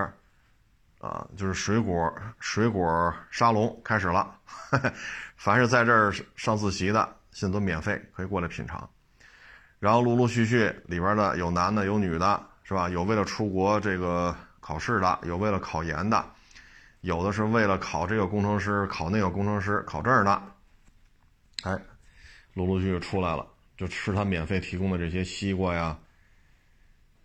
[0.99, 4.35] 啊，就是水果水果沙龙开始了，
[5.37, 8.89] 凡是在这儿上自习的，现在都免费可以过来品尝。
[9.79, 12.89] 然后陆陆续续里边的有男的有女的，是吧？
[12.89, 16.25] 有为了出国这个考试的，有为了考研的，
[17.01, 20.43] 有的是为了考这个工程师考那个工程师考证的，
[21.63, 21.79] 哎。
[22.55, 25.97] 陆陆续续出来了，就吃他免费提供的这些西瓜呀，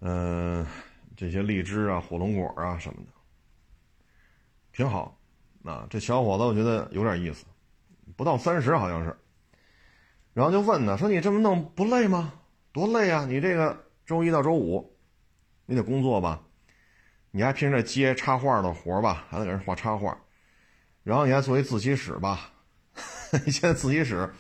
[0.01, 0.66] 嗯，
[1.18, 3.12] 这些荔枝啊、火龙果啊什么的，
[4.72, 5.18] 挺好。
[5.64, 7.44] 啊，这小伙子我觉得有点意思，
[8.16, 9.14] 不到三十好像是。
[10.33, 12.33] 然后就问他说：“你这么弄不累吗？
[12.72, 13.27] 多累啊！
[13.27, 14.96] 你这个周一到周五，
[15.70, 16.40] 你得工作吧？
[17.31, 19.26] 你还平时接插画的活吧？
[19.28, 20.16] 还得给人画插画，
[21.02, 22.50] 然后你还做一自习室吧？
[23.44, 24.33] 你现在自习室。”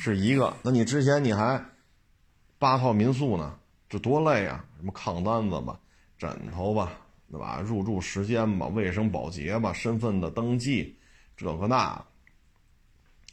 [0.00, 1.62] 是一个，那你之前你还
[2.58, 4.62] 八套民宿呢，这多累啊！
[4.76, 5.78] 什么炕单子吧、
[6.18, 6.92] 枕头吧，
[7.30, 7.60] 对吧？
[7.60, 10.98] 入住时间吧、卫生保洁吧、身份的登记，
[11.36, 12.04] 这个那。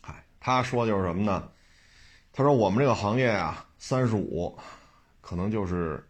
[0.02, 1.50] 嗨，他说就是什么呢？
[2.32, 4.58] 他说我们这个行业啊，三十五，
[5.20, 6.02] 可能就是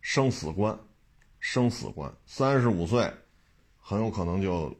[0.00, 0.78] 生死关，
[1.40, 2.12] 生死关。
[2.26, 3.12] 三十五岁，
[3.76, 4.74] 很有可能就，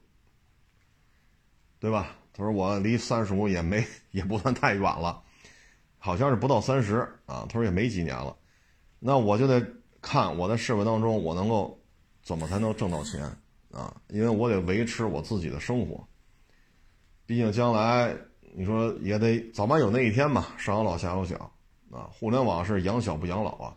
[1.79, 2.17] 对吧？
[2.33, 5.23] 他说我离三十五也没也不算太远了，
[5.99, 7.45] 好像是不到三十啊。
[7.49, 8.37] 他说也没几年了，
[9.01, 9.61] 那我就得
[10.01, 11.77] 看我在社会当中我能够
[12.23, 13.25] 怎么才能挣到钱
[13.73, 14.01] 啊？
[14.09, 16.07] 因为我得维持我自己的生活。
[17.27, 18.17] 毕竟将来
[18.55, 21.37] 你说也得早晚有那一天嘛，上有老下有小
[21.91, 22.09] 啊。
[22.13, 23.77] 互联网是养小不养老啊，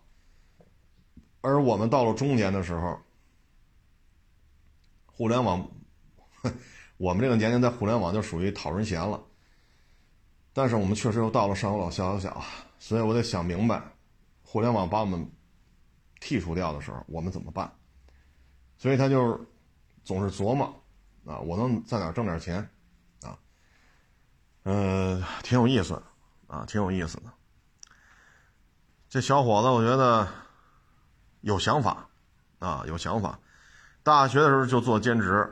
[1.42, 3.00] 而我们到了中年的时候，
[5.06, 5.68] 互联网。
[6.98, 9.20] 我们这个年龄在互联网就属于讨人嫌了，
[10.54, 12.44] 但是我们确实又到了上有老下有小，
[12.78, 13.82] 所以我得想明白，
[14.44, 15.28] 互联网把我们
[16.20, 17.72] 剔除掉的时候，我们怎么办？
[18.78, 19.40] 所以他就是
[20.04, 20.66] 总是琢磨
[21.26, 22.58] 啊，我能在哪挣点钱
[23.24, 23.38] 啊？
[24.64, 26.00] 嗯，挺有意思
[26.46, 27.24] 啊，挺有意思的。
[29.10, 30.28] 这小伙子，我觉得
[31.42, 32.08] 有想法
[32.60, 33.38] 啊，有想法。
[34.04, 35.48] 大学的时候就做兼职。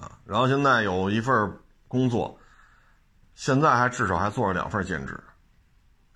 [0.00, 1.58] 啊，然后现在有一份
[1.88, 2.38] 工作，
[3.34, 5.20] 现在还至少还做了两份兼职，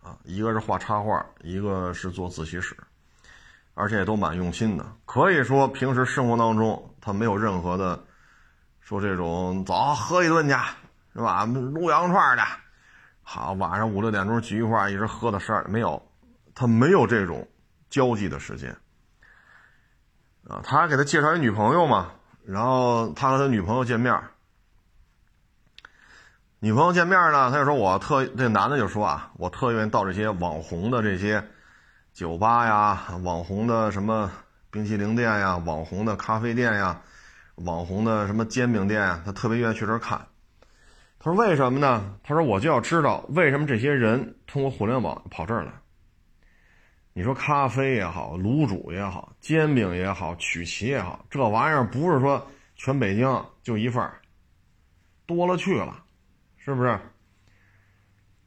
[0.00, 2.76] 啊，一个是画插画，一个是做自习室，
[3.74, 4.86] 而且也都蛮用心的。
[5.04, 8.00] 可以说平时生活当中他没有任何的
[8.80, 10.54] 说这种走喝一顿去，
[11.14, 11.44] 是吧？
[11.44, 12.44] 撸羊串去，
[13.22, 16.00] 好晚上五六点钟聚一块一直喝到十二没有，
[16.54, 17.44] 他没有这种
[17.92, 18.76] 交际的时间。
[20.48, 22.10] 啊，他还给他介绍一女朋友嘛。
[22.44, 24.20] 然后他和他女朋友见面，
[26.58, 31.46] 女朋友见面呢，他就说我特这男的就说啊，我特愿意到这些网红的这些
[32.12, 34.28] 酒吧呀，网红的什么
[34.72, 37.00] 冰淇淋店呀，网红的咖啡店呀，
[37.54, 40.26] 网红的什么煎饼店呀，他特别愿意去这儿看。
[41.20, 42.16] 他说为什么呢？
[42.24, 45.72] 他说我就要知道为什么这些人通过互联网跑这儿来。
[47.12, 52.46] 你说咖啡也好，卤煮也好，煎饼也好，曲奇也好，这玩意儿不是说
[52.76, 54.20] 全北京就一份儿，
[55.26, 55.98] 多了去了。
[56.64, 56.96] 是不是？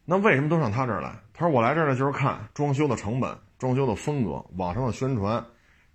[0.05, 1.13] 那为什么都上他这儿来？
[1.33, 5.45] 他说：“我来这儿呢，就是看装修的成本、装修的风格、网上的宣传、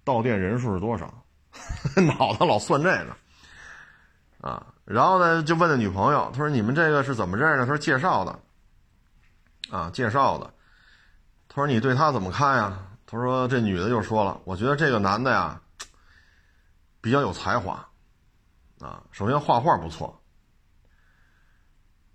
[0.05, 1.25] 到店人数是多少，
[2.19, 3.17] 脑子老算这个
[4.47, 8.39] 啊。”然后呢，就问那女朋友：“他说你们这个是怎么认识的？”他说：“介绍的。”
[9.75, 10.53] 啊，介绍的。
[11.53, 15.61] 他说：“你对他怎么看呀？”他说：“这女的就说了，我觉得这个男的呀，
[17.01, 17.85] 比较有才华
[18.79, 19.03] 啊。
[19.11, 20.17] 首先画画不错。”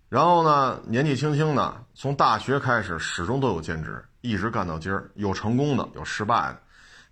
[0.07, 6.61] 然后呢，年纪轻轻的，从大学开始始终都有兼职，一直干到今儿，有成功的，有失败的，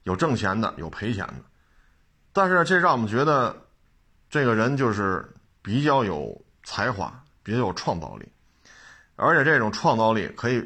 [0.03, 1.43] 有挣钱的，有赔钱的。
[2.31, 3.53] 但是这让我们觉得，
[4.29, 5.29] 这个人就是
[5.61, 8.31] 比较有才华，比较有创造力，
[9.17, 10.61] 而且这种创造力可以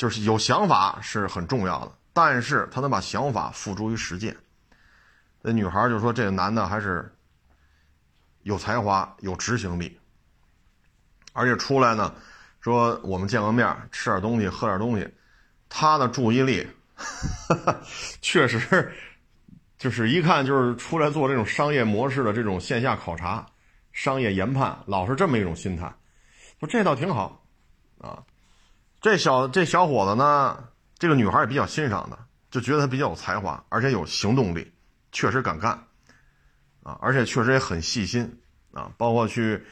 [0.00, 4.34] 就是有想法是很重要的，但是他能把想法付诸于实践。
[5.42, 7.14] 那女孩就说：“这个男的还是
[8.42, 10.00] 有才华，有执行力。”
[11.34, 12.14] 而且出来呢，
[12.62, 15.06] 说我们见个面，吃点东西，喝点东西，
[15.68, 16.66] 他的注意力，
[18.22, 18.90] 确实，
[19.76, 23.44] 就是一看就是出来做这种商业模式的这种线下考察、
[23.92, 25.94] 商业研判，老是这么一种心态。
[26.58, 27.39] 说这倒挺好，
[29.00, 30.62] 这小这小伙子呢，
[30.98, 32.18] 这个女孩也比较欣赏的，
[32.50, 34.72] 就觉得他比较有才华，而且有行动力，
[35.12, 35.72] 确实敢干，
[36.82, 38.40] 啊，而且确实也很细心，
[38.72, 39.64] 啊，包括去。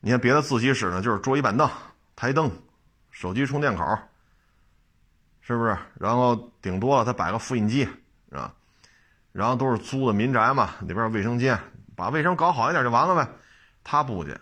[0.00, 1.66] 你看别的自习室呢，就是桌椅板凳、
[2.14, 2.50] 台灯、
[3.10, 3.82] 手机充电口，
[5.40, 5.74] 是不是？
[5.98, 7.84] 然后顶多了他摆个复印机，
[8.28, 8.54] 是吧？
[9.32, 11.58] 然后都是租的民宅嘛，里边有卫生间，
[11.96, 13.26] 把卫生搞好一点就完了呗。
[13.82, 14.36] 他不去，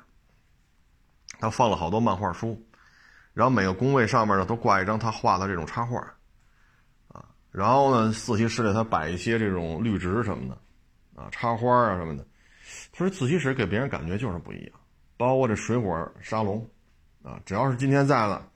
[1.38, 2.60] 他放了好多漫画书，
[3.34, 5.98] 然后每个工位上面呢都挂一张他画的这种插画，
[7.08, 12.26] 啊，然后呢自习室里他摆一些这种绿植什么的，啊，插花啊什么的。
[12.92, 14.72] 他说自习室给别人感觉就是不一样。
[15.18, 16.68] 包括这水果沙龙，
[17.22, 18.48] 啊，只要是今天在了，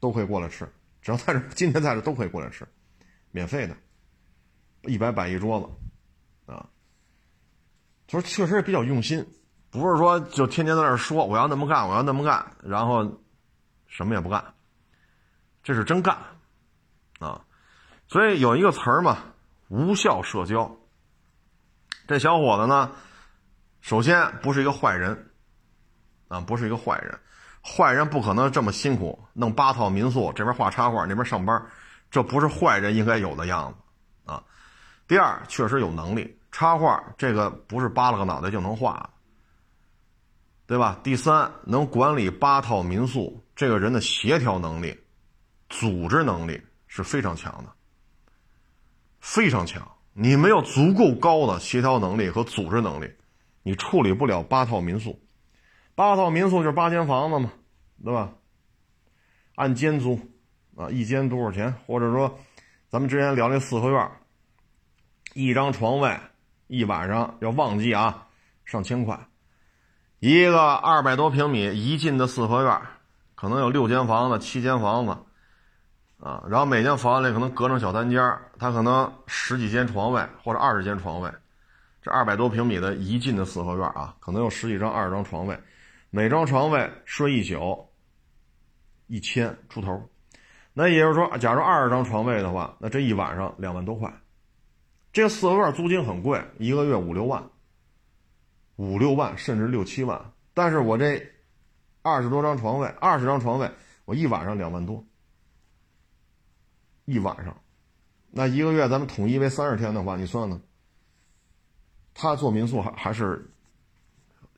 [0.00, 0.66] 都可以过来吃。
[1.02, 2.66] 只要在这今天在这都可以过来吃，
[3.32, 3.76] 免费的，
[4.84, 6.66] 一百摆一桌子，啊，
[8.06, 9.26] 他说确实比较用心，
[9.70, 13.04] 不是说就天天在那说我要那么干，我要那么干，然后
[13.88, 14.44] 什么也不干，
[15.62, 16.16] 这是真干，
[17.18, 17.40] 啊，
[18.08, 19.18] 所以有一个词儿嘛，
[19.68, 20.76] 无效社交。
[22.06, 22.92] 这小伙子呢，
[23.80, 25.30] 首先不是一个坏人。
[26.28, 27.16] 啊，不是一个坏人，
[27.62, 31.64] 坏人不可能这么辛苦弄八套民宿，这边画插画，那边上班，
[32.10, 34.42] 这不是坏人应该有的样子啊。
[35.06, 39.08] 第二，确实有能力，插画这个不是扒拉个脑袋就能画，
[40.66, 40.98] 对吧？
[41.04, 44.96] 第三，能管理八套民宿，这个人的协调能力、
[45.70, 47.72] 组织能力是非常强的，
[49.18, 49.90] 非常强。
[50.12, 53.10] 你没有足够高的协调能力和组织能力，
[53.62, 55.18] 你处理不了八套民宿。
[55.94, 57.50] 八套民宿就是八间房子嘛，
[58.04, 58.30] 对吧？
[59.54, 60.20] 按间租，
[60.76, 61.72] 啊，一间多少钱？
[61.86, 62.38] 或者说，
[62.90, 64.10] 咱们之前聊那四合院，
[65.32, 66.14] 一张床位，
[66.66, 68.28] 一晚上要旺季啊，
[68.66, 69.18] 上千块。
[70.18, 72.80] 一个二百多平米一进的四合院，
[73.36, 75.16] 可能有六间房子、七间房子，
[76.18, 78.20] 啊，然后每间房里可能隔成小单间，
[78.58, 81.30] 它可能十几间床位或者二十间床位。
[82.02, 85.56] 这二百多平米的一进的四合院啊，可能有十几张、二十张床位。
[86.08, 87.86] 每张床位睡一宿，
[89.06, 90.08] 一千出头，
[90.72, 94.10] 那也就是说，假如二十张床位的话，那这一晚上两万多块。
[95.12, 97.42] 这四合院租金很贵，一个月五六万，
[98.76, 100.18] 五六万甚至六七万。
[100.54, 101.20] 但是我这
[102.06, 103.70] 二十多张床位，二十张床位，
[104.04, 105.04] 我一晚上两万多，
[107.04, 107.56] 一晚上，
[108.30, 110.60] 那一个月咱们统一为三十天的话，你算算，
[112.14, 113.50] 他做民宿还还是？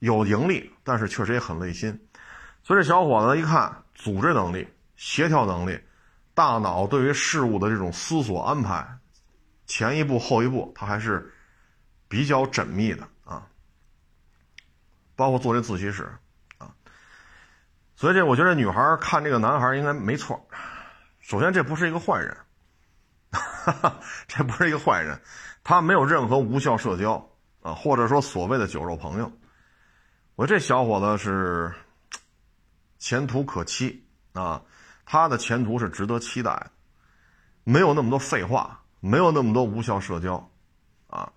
[0.00, 2.06] 有盈利，但是确实也很累心，
[2.62, 5.76] 所以这小伙子一看，组织能力、协调能力、
[6.34, 8.86] 大脑对于事物的这种思索安排，
[9.66, 11.34] 前一步后一步，他还是
[12.06, 13.48] 比较缜密的啊。
[15.16, 16.08] 包括做这自习室，
[17.98, 20.40] 所以这我觉得女孩看这个男孩应该没错。
[21.18, 22.36] 首先，这不是一个坏人，
[24.28, 25.20] 这不是一个坏人，
[25.64, 27.14] 他没有任何无效社交
[27.60, 29.32] 啊，或者说所谓的酒肉朋友。
[30.36, 31.74] 我这小伙子是
[33.00, 34.62] 前途可期啊，
[35.04, 36.70] 他的前途是值得期待的，
[37.64, 40.48] 没有那么多废话，没有那么多无效社交，
[41.08, 41.28] 啊，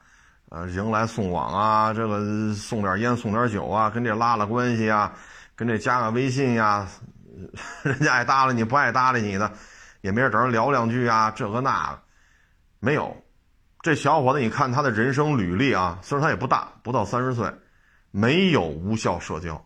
[0.49, 5.11] 呃，迎来送往啊，这个送点烟送点酒啊，跟这拉拉关系啊，
[5.61, 6.89] 跟这加个微信呀，
[7.83, 9.53] 人家爱搭理你不爱搭理你的，
[10.01, 12.01] 也没人找人聊两句啊，这个那个，
[12.79, 13.15] 没有。
[13.83, 17.53] 这小伙子，你看他的人生履历啊，虽然他也不大，不到三十岁，
[18.09, 19.63] 没有无效社交，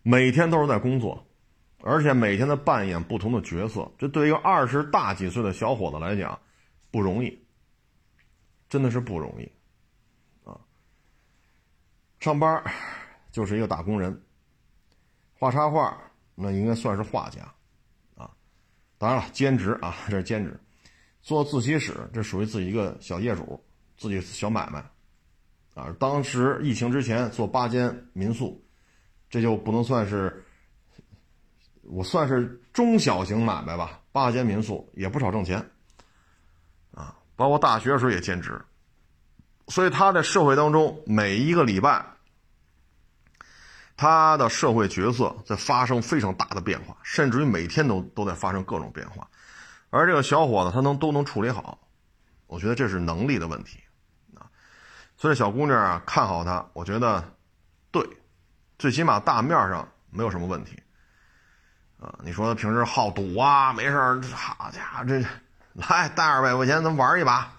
[0.00, 1.26] 每天都是在工作，
[1.82, 3.92] 而且每天在扮演不同的角色。
[3.98, 6.40] 这对于二十大几岁的小伙子来讲，
[6.90, 7.38] 不容易，
[8.70, 9.52] 真的是不容易
[10.48, 10.56] 啊！
[12.20, 12.64] 上班
[13.30, 14.22] 就是一个打工人，
[15.38, 15.96] 画插画
[16.34, 17.42] 那应该算是画家
[18.16, 18.30] 啊，
[18.96, 20.58] 当然了，兼职啊，这是兼职。
[21.20, 23.62] 做自习室，这属于自己一个小业主，
[23.96, 24.78] 自己小买卖，
[25.74, 28.64] 啊，当时疫情之前做八间民宿，
[29.28, 30.44] 这就不能算是，
[31.82, 34.00] 我算是中小型买卖吧。
[34.10, 35.58] 八间民宿也不少挣钱，
[36.92, 38.60] 啊，包括大学的时候也兼职，
[39.68, 42.04] 所以他在社会当中每一个礼拜，
[43.98, 49.28] 他的社会角色在发生非常大的变化，甚至于每天都都在发生各种变化。
[49.90, 51.76] 而这个小伙子，他能都能处理好，
[52.46, 53.80] 我觉得这是能力的问题，
[54.36, 54.46] 啊，
[55.16, 57.24] 所以小姑娘啊看好他，我觉得
[57.90, 58.08] 对，
[58.78, 60.80] 最起码大面上没有什么问题，
[61.98, 65.20] 啊，你说他平时好赌啊，没事好家伙这
[65.72, 67.50] 来带二百块钱咱玩一把，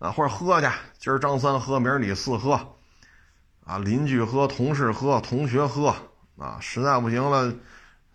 [0.00, 2.75] 啊，或者喝去，今儿张三喝，明儿李四喝，
[3.66, 5.94] 啊，邻居喝，同事喝，同学喝，
[6.38, 7.52] 啊，实在不行了。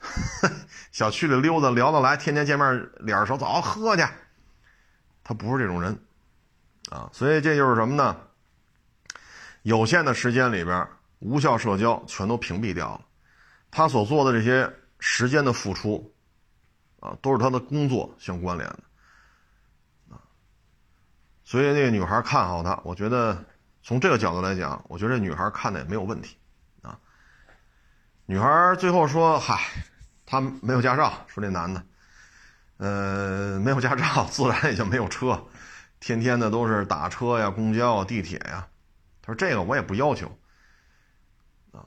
[0.92, 4.04] 小区里溜达聊得来，天天见面脸熟，走喝去。
[5.24, 6.00] 他不是这种人，
[6.90, 8.18] 啊，所以这就是什么呢？
[9.64, 10.88] 有限的时间里边，
[11.20, 13.02] 无效社交全都屏蔽掉了。
[13.70, 14.68] 他所做的这些
[15.00, 16.12] 时间的付出，
[17.00, 18.80] 啊，都是他的工作相关联的，
[20.16, 20.18] 啊，
[21.44, 23.46] 所以那个女孩看好他，我觉得
[23.84, 26.38] 从这个角度来讲，我觉得这女孩看的也没有问题，
[26.82, 26.98] 啊。
[28.26, 29.60] 女孩最后说：“嗨。”
[30.24, 31.84] 他没有驾照，说这男的，
[32.78, 35.44] 呃，没有驾照，自然也就没有车，
[36.00, 38.66] 天天的都是打车呀、公交啊、地铁呀。
[39.22, 40.40] 他说这个我也不要求，
[41.74, 41.84] 啊，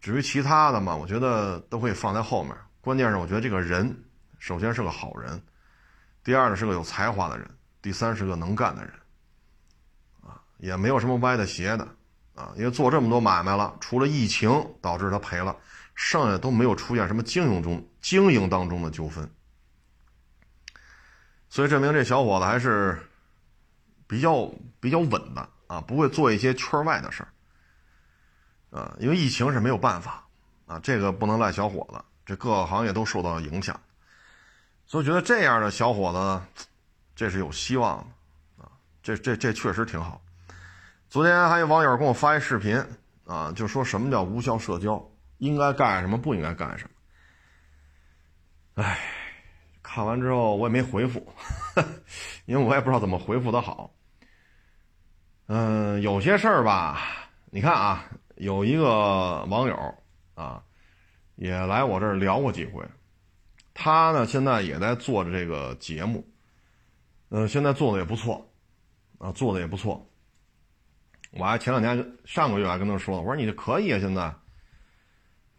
[0.00, 2.52] 至于其他的嘛，我觉得都可以放在后面。
[2.80, 3.96] 关键是我觉得这个人，
[4.40, 5.40] 首先是个好人，
[6.24, 7.48] 第二呢是个有才华的人，
[7.80, 8.92] 第三是个能干的人，
[10.62, 11.84] 也没有什么歪的邪的，
[12.36, 14.48] 啊，因为做这么多买卖了，除了疫情
[14.80, 15.54] 导致他赔了。
[15.94, 19.30] 剩下都没有出现什么经营中经营当中的纠纷，
[21.50, 22.98] 所以证明这小伙子还是
[24.06, 24.50] 比较
[24.80, 28.96] 比较稳的啊，不会做一些圈外的事儿啊。
[28.98, 30.26] 因为疫情是没有办法
[30.64, 33.78] 啊，这个不能赖小伙子，这各个行业都受到了影响，
[34.86, 36.64] 所以觉得这样的小伙子，
[37.14, 37.98] 这是有希望
[38.56, 40.21] 的啊，这这这确实挺好。
[41.12, 42.82] 昨天还有网友给我发一视频
[43.26, 45.10] 啊，就说什么叫无效社交。
[45.36, 46.88] 应该干什么，不应该干什
[48.74, 48.82] 么？
[48.82, 48.98] 哎，
[49.82, 51.30] 看完之后我也没回复，
[52.46, 53.92] 因为我也不知道怎么回复的好。
[55.48, 57.02] 嗯，有些事儿吧，
[57.50, 58.06] 你看啊，
[58.36, 59.94] 有一个网友
[60.34, 60.64] 啊，
[61.36, 62.82] 也来我这儿聊过几回。
[63.74, 66.26] 他呢，现在也在做着这个节目，
[67.28, 68.50] 嗯，现在做的也不错，
[69.18, 70.08] 啊，做的也不错。
[71.32, 74.32] 我还前两天上个月还跟他说，我说你这可以啊，现在。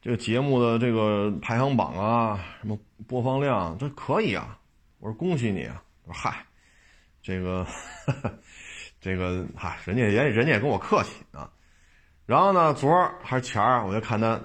[0.02, 4.60] 这个节目的这个排行榜啊，什么播放量，这可以啊！
[5.00, 5.82] 我说恭喜你啊！
[6.04, 6.46] 我说嗨，
[7.22, 7.66] 这个，
[9.00, 11.50] 这个嗨，人家也人家也跟我客气啊。
[12.26, 14.38] 然后呢，昨儿还是前儿，我就看他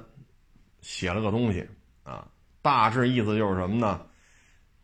[0.80, 1.68] 写了个东西
[2.04, 2.28] 啊，
[2.62, 4.00] 大致意思就是什么呢？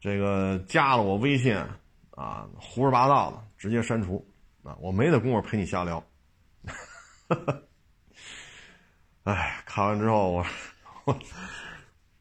[0.01, 1.57] 这个加了我微信
[2.11, 4.29] 啊，胡说八道的直接删除
[4.65, 4.77] 啊！
[4.81, 6.05] 我没那功夫陪你瞎聊。
[7.29, 7.63] 哈 哈
[9.25, 10.47] 哎，看完之后我，
[11.05, 11.19] 我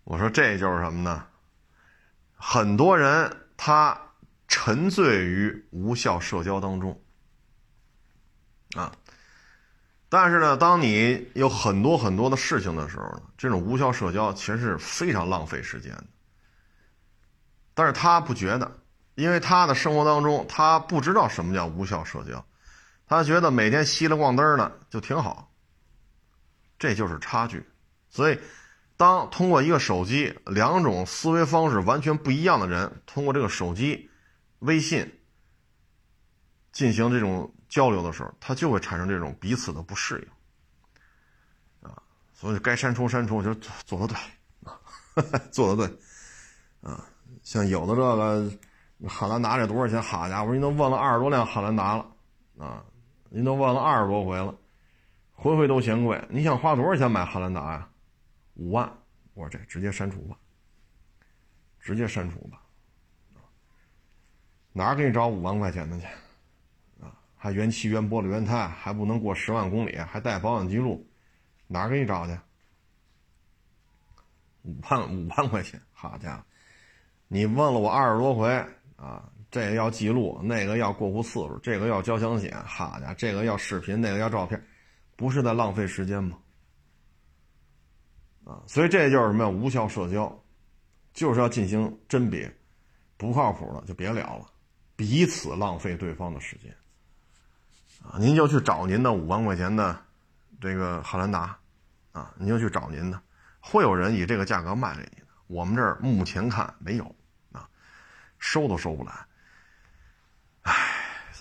[0.06, 1.26] 我说这就是什么呢？
[2.36, 4.00] 很多人他
[4.48, 7.02] 沉醉于无效社交当中
[8.76, 8.92] 啊，
[10.10, 16.06] 但是呢，当你有很多很多的事情的时候呢，这种无效社交其实是非常浪费时间的。
[17.74, 18.80] 但是他不觉得，
[19.16, 22.46] 因为他的生活当中他不知道什么叫无效社交，
[23.08, 25.50] 他觉得每天稀了咣嘚的就挺好。
[26.80, 27.66] 这就是差距，
[28.10, 28.38] 所以，
[28.98, 34.10] 当通过一个手机，两种思维方式完全不一样的人通过这个手机、
[34.60, 35.22] 微信
[36.74, 40.28] 进行这种交流的时候，他就会产生这种彼此的不适
[41.82, 43.54] 应，啊，所以该删除删除，就
[43.86, 44.14] 做的
[45.16, 47.06] 对， 做的对，啊，
[47.44, 50.02] 像有的这个汉兰达这多少钱？
[50.02, 52.06] 好家伙，您都问了二十多辆汉兰达了，
[52.60, 52.84] 啊，
[53.36, 54.54] 您都问了二十多回了，
[55.32, 56.24] 回回都嫌贵。
[56.30, 57.90] 你想花多少钱买汉兰达呀？
[58.54, 58.88] 五万，
[59.34, 60.38] 我说这直接删除吧，
[61.80, 62.62] 直接删除吧，
[64.72, 66.06] 哪给你找五万块钱的去？
[67.02, 71.04] 啊，还原漆、原玻璃、原胎，还不能过十万公里，还带保养记录。
[71.66, 72.38] 哪给你找去？
[74.62, 76.44] 五万五万块钱，好家伙！
[77.30, 78.48] 你问了我二十多回
[78.96, 84.60] 啊，这个要记录，那个要过户次数，这个要交强险，好家伙，这个要视频，那个要照片，
[85.16, 86.40] 不是在浪费时间吗？
[88.46, 89.50] 啊，所以这就是什么呀？
[89.52, 90.44] 无效社交，
[91.14, 92.52] 就是要进行甄别，
[93.16, 94.48] 不靠谱的就别聊了，
[94.96, 96.76] 彼此浪费对方的时间。
[98.02, 99.96] 啊，您就去找您的五万块钱的
[100.60, 101.56] 这个汉兰达。
[102.12, 103.22] 啊，您就去找您的，
[103.60, 105.28] 会有人以这个价格卖给你的。
[105.46, 107.16] 我们这儿目前看没有，
[107.52, 107.70] 啊，
[108.40, 109.14] 收都收不来。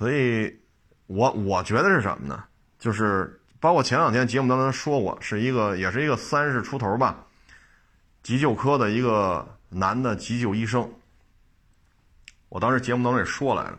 [0.02, 0.52] 所以，
[1.06, 2.42] 我我觉得是什么呢？
[2.76, 7.24] 就是包括前两天节目当中说过，是一个也是一个三十出头吧，
[8.24, 10.92] 急救科的一个男的急救医生。
[12.48, 13.78] 我当时节目当中也说来了，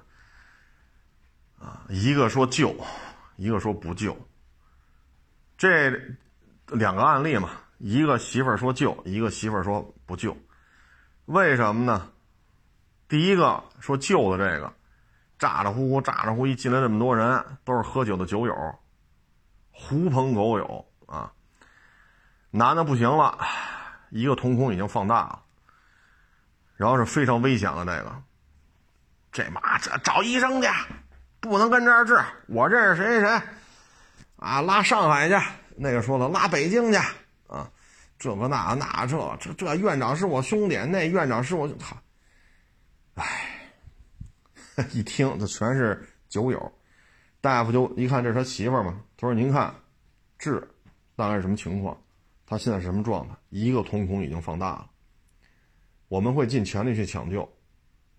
[1.60, 2.74] 啊，一个说救，
[3.36, 4.18] 一个说不救，
[5.58, 5.92] 这。
[6.68, 10.36] 两个案例嘛，一个媳妇儿说救，一个媳妇儿说不救，
[11.26, 12.10] 为什么呢？
[13.10, 14.74] 第一个说救的这个，
[15.44, 18.56] 咋咋呼呼，咋咋呼，一进来这么多人，都是喝酒的酒友，
[19.72, 21.30] 狐朋狗友啊。
[22.50, 23.38] 男的不行了，
[24.10, 25.42] 一个瞳孔已经放大了，
[26.78, 28.24] 然后是非常危险的这个，
[29.34, 30.70] 这妈这找医生去，
[31.42, 32.18] 不能跟这儿治，
[32.48, 33.42] 我认识谁谁谁，
[34.38, 35.38] 啊，拉上海去。
[35.76, 36.98] 那个说了拉北京去
[37.48, 37.70] 啊，
[38.18, 41.98] 这个那那这这这院长是我兄弟，那院长是我操，
[43.16, 43.53] 哎，
[44.94, 46.72] 一听这全是酒友，
[47.42, 49.74] 大夫就一看这是他媳妇儿嘛，他说您看，
[50.38, 50.68] 治
[51.16, 51.98] 大概是什么情况？
[52.46, 53.36] 他现在是什么状态？
[53.50, 54.90] 一个瞳孔已经放大了，
[56.08, 57.48] 我们会尽全力去抢救，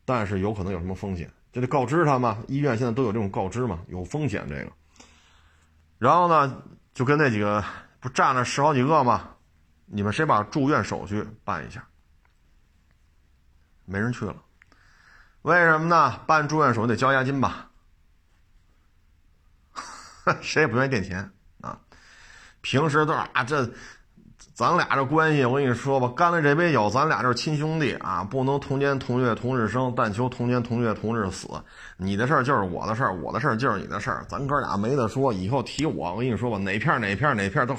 [0.04, 2.42] 但是有可能有什么风险，就得告知他嘛。
[2.48, 4.72] 医院现在都有这种告知嘛，有风险这个。
[5.98, 6.62] 然后呢？
[6.94, 7.64] 就跟那几个
[7.98, 9.34] 不站了十好几个吗？
[9.86, 11.84] 你们谁把住院手续办一下？
[13.84, 14.43] 没人去了，
[15.44, 16.18] 为什么呢？
[16.26, 17.68] 办住院手续得交押金吧？
[20.40, 21.30] 谁也不愿意垫钱
[21.60, 21.78] 啊！
[22.62, 23.70] 平时都是啊这。
[24.54, 31.48] 咱俩这关系，我跟你说吧，干了这杯酒，咱俩就是亲兄弟啊，不能同年同月同日生，但求同年同月同日死。
[31.96, 35.32] 你的事儿就是我的事儿，我的事儿就是你的事儿，咱哥俩没得说。
[35.32, 37.76] 以后提我，我跟你说吧，哪片哪片哪片都。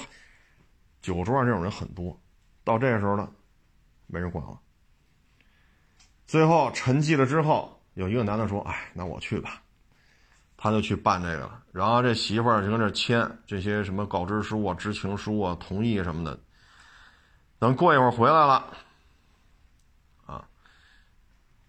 [1.01, 2.19] 酒桌上这种人很多，
[2.63, 3.27] 到这时候了，
[4.05, 4.59] 没人管了。
[6.27, 9.61] 最后沉寂了之后，有一个男的说：“哎，那我去吧。”
[10.57, 11.61] 他就去办这个了。
[11.71, 16.39] 然后这媳妇儿就跟这签这些什么告知书啊、知情书啊、同意什么的。
[17.59, 18.65] 等过一会儿回来了，
[20.25, 20.47] 啊，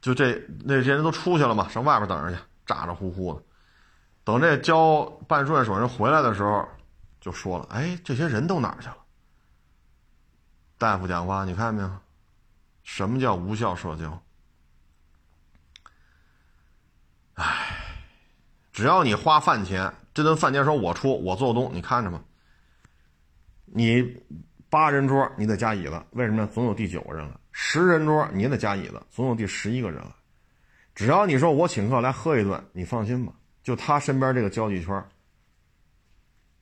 [0.00, 3.42] 就这那些人都出去了嘛，上外边等着去，咋咋呼呼的。
[4.24, 6.66] 等这交办住院手人回来的时候，
[7.20, 8.96] 就说了：“哎，这些人都哪儿去了？”
[10.78, 11.90] 大夫讲话，你看没有？
[12.84, 14.22] 什么叫无效社交？
[17.36, 17.78] 哎，
[18.72, 22.22] 只要你花饭钱，这顿饭钱说我出，我做东，你看着吧？
[23.64, 24.04] 你。
[24.68, 26.44] 八人桌，你得加椅子，为什么？
[26.48, 27.40] 总有第九个人了。
[27.52, 30.14] 十人桌，你也得加椅子，总有第十一个人了。
[30.92, 33.32] 只要你说我请客来喝一顿，你放心吧，
[33.62, 35.08] 就他身边这个交际圈，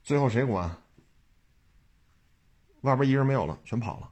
[0.03, 0.69] 最后谁管？
[2.81, 4.07] 外边一人没有了，全跑了。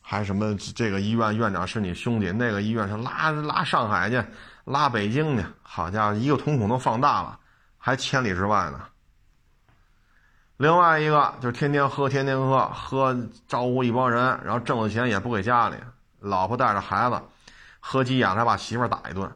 [0.00, 4.24] 还什么这个医院院长是你兄弟，那个医院是拉拉上海去，
[4.70, 7.40] 拉北京去，好家伙，一个瞳孔都放大了，
[7.76, 8.86] 还千里之外呢。
[10.58, 13.16] 另外一个就是天天喝，天天喝，喝
[13.48, 15.76] 招呼一帮人，然后挣了钱也不给家里，
[16.20, 17.20] 老婆带着孩子，
[17.80, 19.28] 喝急眼了还把媳妇打一顿，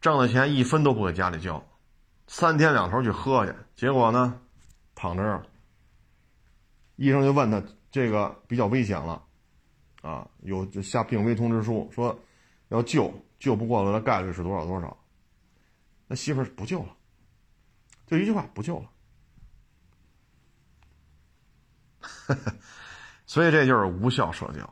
[0.00, 1.60] 挣了钱一分都不给家里交，
[2.28, 4.38] 三天两头去喝去，结果呢，
[4.94, 5.42] 躺这儿。
[6.94, 9.20] 医生就问他这个比较危险了，
[10.02, 12.16] 啊，有下病危通知书，说
[12.68, 14.96] 要救救不过来的概率是多少多少，
[16.06, 16.96] 那媳妇儿不救了，
[18.06, 18.90] 就一句话不救了。
[23.26, 24.62] 所以这就是无效社交，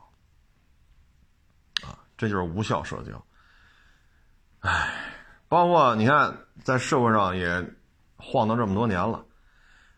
[1.87, 3.27] 啊，这就是无效社交。
[4.61, 5.13] 唉，
[5.49, 7.49] 包括你看，在社会上也
[8.17, 9.25] 晃荡这么多年了，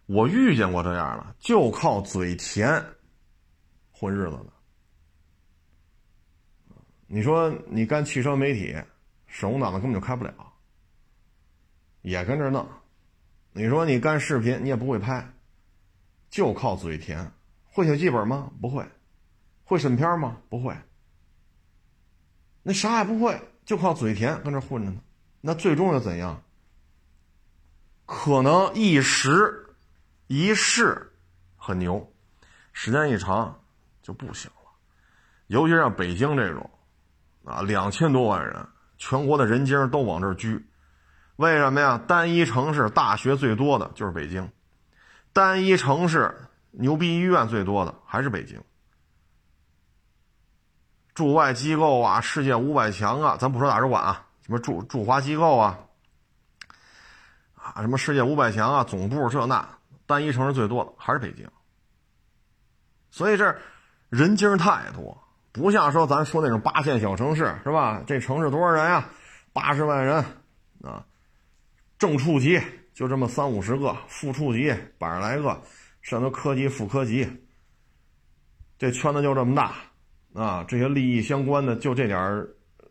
[0.07, 2.85] 我遇见过这样的，就靠嘴甜
[3.93, 4.56] 混日子的。
[7.07, 8.77] 你说你干汽车媒体，
[9.27, 10.35] 手动挡的根本就开不了，
[12.03, 12.69] 也跟着弄。
[13.53, 15.33] 你说你干视频，你也不会拍，
[16.29, 17.33] 就靠嘴甜。
[17.65, 18.51] 会写剧本吗？
[18.61, 18.85] 不会。
[19.65, 20.39] 会审片吗？
[20.49, 20.77] 不会。
[22.63, 25.01] 那啥也不会，就靠嘴甜跟这混着呢。
[25.41, 26.43] 那最终又怎样？
[28.05, 29.77] 可能一时
[30.27, 31.13] 一试
[31.57, 32.13] 很牛，
[32.73, 33.63] 时间一长
[34.03, 34.71] 就不行了。
[35.47, 36.69] 尤其像北京这种，
[37.47, 38.67] 啊，两千多万人，
[38.99, 40.69] 全国的人精都往这儿聚。
[41.37, 41.99] 为什么呀？
[42.07, 44.51] 单一城市大学最多的就是北京，
[45.33, 46.35] 单一城市
[46.73, 48.61] 牛逼医院最多的还是北京。
[51.15, 55.79] 驻外机构啊，世界五百强啊，咱不说大使馆啊，什么驻驻华机构啊，
[57.55, 59.67] 啊，什么世界五百强啊，总部这那，
[60.05, 61.49] 单一城市最多的还是北京。
[63.11, 63.57] 所以这
[64.11, 65.26] 人精太多，
[65.57, 68.03] 不像说咱说那种八线小城市是吧？
[68.07, 69.09] 这城市多少人呀？
[69.53, 70.23] 八十万人
[70.83, 71.05] 啊，
[71.99, 72.61] 正处级
[72.93, 75.61] 就这么三五十个，副处级百十来个，
[76.03, 77.27] 上头科级副科级，
[78.79, 79.73] 这圈子就这么大。
[80.35, 82.47] 啊，这些利益相关的就这点儿，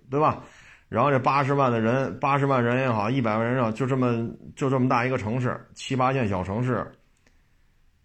[0.09, 0.41] 对吧？
[0.89, 6.91] 然后这八十万的人，八十万人也好，一百万人也好，就这么就这么大一个城市，七八线小城市，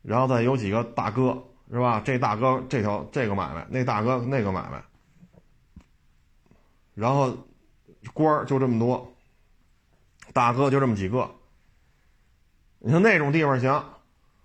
[0.02, 2.02] 然后再有几个大哥，是吧？
[2.04, 4.82] 这大哥这条这个买卖，那大哥那个买卖，
[6.94, 7.36] 然后
[8.12, 9.14] 官儿就这么多，
[10.32, 11.30] 大哥就这么几个。
[12.80, 13.84] 你说那种地方行，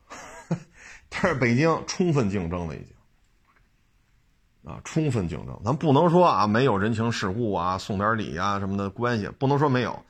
[1.09, 2.95] 但是北京充分竞争了已经。
[4.71, 10.03] 啊，充分竞争，咱不能说啊没有人情世故啊，送点礼啊什么的关系，不能说没有，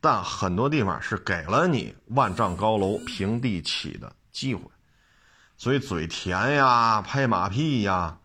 [0.00, 4.62] 但很多地方是给了你万丈高楼平地起的机会，
[5.60, 8.16] 所以嘴甜呀，拍马屁呀，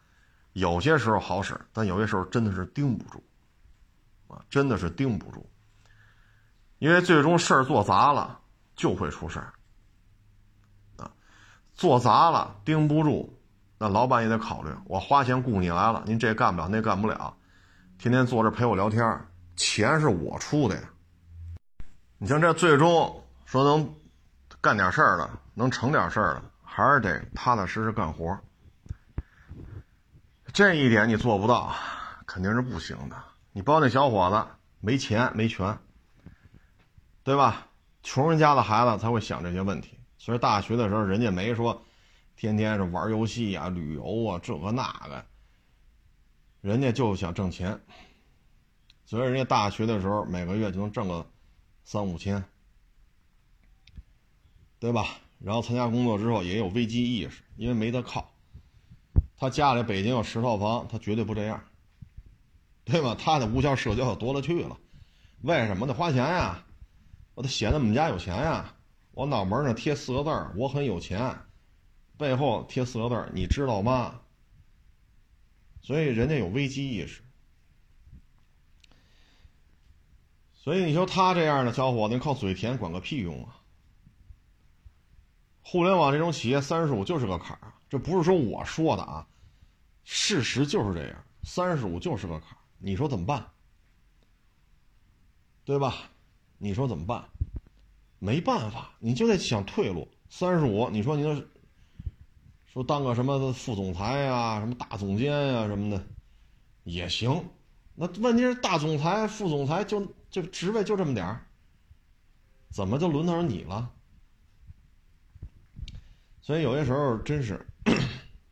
[0.54, 3.22] 有些时候好使，但有些时候真的是盯不住，
[4.30, 5.46] 啊，真的是盯不住，
[6.80, 8.40] 因为最终事儿做砸了
[8.74, 9.52] 就会出事儿，
[10.96, 11.12] 啊，
[11.74, 13.38] 做砸了盯不住。
[13.78, 17.36] 那老板也得考虑，我花钱雇你来了，您这干不了，那干不了，
[17.98, 19.28] 天天坐这陪我聊天，
[19.58, 20.90] 钱是我出的呀。
[22.18, 23.94] 你像这最终说能
[24.62, 26.44] 干点事儿了，能成点事儿了，
[26.76, 28.38] 还是得踏踏实实干活。
[30.51, 31.73] 这一点你做不到，
[32.28, 33.15] 肯定是不行的。
[33.53, 34.45] 你包那小伙子
[34.82, 35.80] 没钱没权，
[37.23, 37.65] 对吧？
[38.03, 39.97] 穷人家的孩子才会想这些问题。
[40.17, 41.82] 所以大学的时候，人家没说。
[42.36, 45.26] 天天是玩游戏啊、旅游啊，这个那个，
[46.59, 47.80] 人家就想挣钱，
[49.05, 51.26] 所以人家大学的时候每个月就能挣个
[51.86, 52.43] 三五千，
[54.78, 55.05] 对吧？
[55.40, 58.32] 然后参加工作之后也有危机意识，因为没得靠。
[59.38, 61.64] 他家里北京有十套房，他绝对不这样，
[62.84, 63.16] 对吧？
[63.16, 64.78] 他的无效社交多了去了，
[65.42, 66.64] 为什么得花钱呀？
[67.34, 68.74] 我得显得我们家有钱呀！
[69.12, 71.38] 我脑门上贴四个字儿：我很有钱。
[72.18, 74.22] 背后贴四个字你知道吗？
[75.82, 77.22] 所以人家有危机意识。
[80.54, 83.60] 所以你说他这样的小伙子，靠嘴甜管个屁用啊！
[85.68, 89.28] 互联网这种企业，三十五就是个坎儿，这不是说我说的啊，
[90.03, 92.57] 事实就是这样，三十五就是个坎儿。
[92.78, 93.43] 你说怎么办？
[95.63, 95.95] 对吧？
[96.59, 97.28] 你说怎么办？
[98.20, 100.07] 没办法，你就得想退路。
[100.30, 101.43] 三十五，你说你那。
[102.68, 106.05] 说当个什么副总裁呀，什么大总监呀，什么的，
[106.84, 107.43] 也行。
[107.95, 111.47] 那问题是大总裁、副总裁就就职位就这么点儿，
[112.70, 113.91] 怎么就轮到你了？
[116.46, 117.66] 所以有些时候真是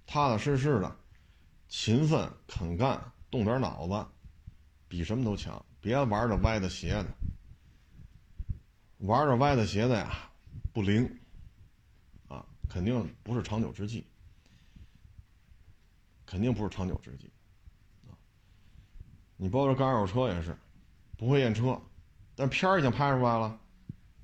[0.08, 0.98] 踏踏实实的、
[1.68, 4.04] 勤奋肯干、动点脑子，
[4.88, 5.64] 比什么都强。
[5.80, 7.06] 别玩着歪的斜的，
[8.98, 10.12] 玩着歪的斜的呀，
[10.74, 11.08] 不灵
[12.28, 14.04] 啊，肯定不是长久之计。
[16.26, 17.32] 肯定不是长久之计，
[18.08, 18.18] 啊！
[19.38, 20.58] 你包括干二手车也是，
[21.16, 21.80] 不会验车，
[22.34, 23.60] 但片儿已经拍出来了，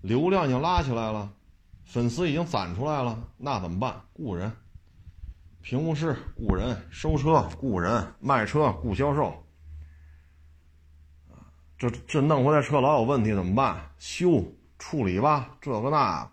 [0.02, 1.32] 流量已经拉起来了，
[1.90, 4.00] 粉丝已经攒出来了，那怎么办？
[4.14, 4.52] 雇人，
[5.60, 9.44] 评估师雇人，收车雇人，卖车雇销售，
[11.80, 13.90] 这这弄回来车老有问题怎么办？
[13.98, 16.30] 修处理吧，这个那，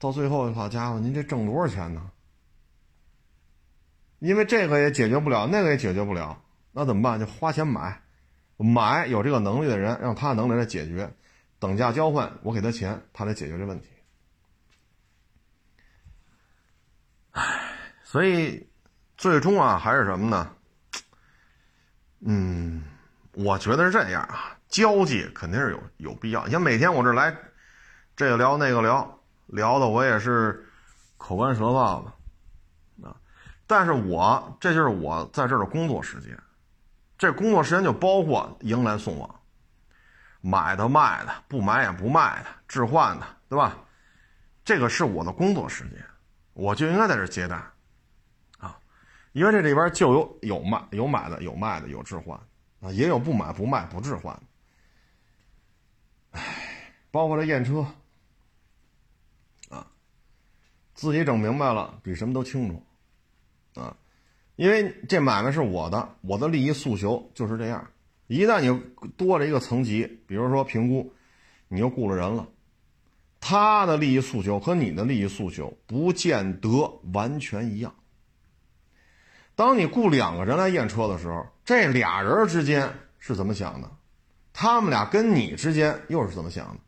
[0.00, 2.10] 到最后好家伙，您这挣多少钱呢？
[4.18, 6.42] 因为这个也解决不了，那个也解决不了，
[6.72, 7.20] 那怎么办？
[7.20, 8.02] 就花钱买，
[8.56, 11.08] 买有这个能力的人，让他能力来解决，
[11.60, 13.86] 等价交换，我给他钱，他来解决这问题。
[18.10, 18.68] 所以
[19.16, 20.50] 最终啊，还是什么呢？
[22.26, 22.82] 嗯，
[23.34, 26.44] 我觉得是这样啊，交际肯定是有有必要。
[26.44, 27.32] 你像每天我这来，
[28.16, 30.68] 这个聊那个聊，聊的我也是
[31.18, 33.14] 口干舌燥的啊。
[33.68, 36.36] 但是我这就是我在这儿的工作时间，
[37.16, 39.40] 这工作时间就包括迎来送往，
[40.40, 43.78] 买的卖的，不买也不卖的，置换的，对吧？
[44.64, 46.04] 这个是我的工作时间，
[46.54, 47.62] 我就应该在这接待。
[49.32, 52.38] 因为这里边就有有卖有买的有卖的有置换，
[52.80, 54.36] 啊，也有不买不卖不置换。
[56.32, 57.86] 唉，包括这验车，
[59.68, 59.86] 啊，
[60.94, 63.96] 自己整明白了比什么都清楚，啊，
[64.56, 67.88] 因为这买卖是我的，我的利益诉求就是这样。
[68.26, 71.12] 一旦你多了一个层级，比如说评估，
[71.68, 72.48] 你又雇了人了，
[73.40, 76.68] 他的利益诉求和你的利益诉求不见得
[77.12, 77.94] 完全一样。
[79.60, 83.90] 当你雇两个人来验车的时候，这俩人之间是怎么想的？
[84.54, 86.80] 他们俩跟你之间又是怎么想的？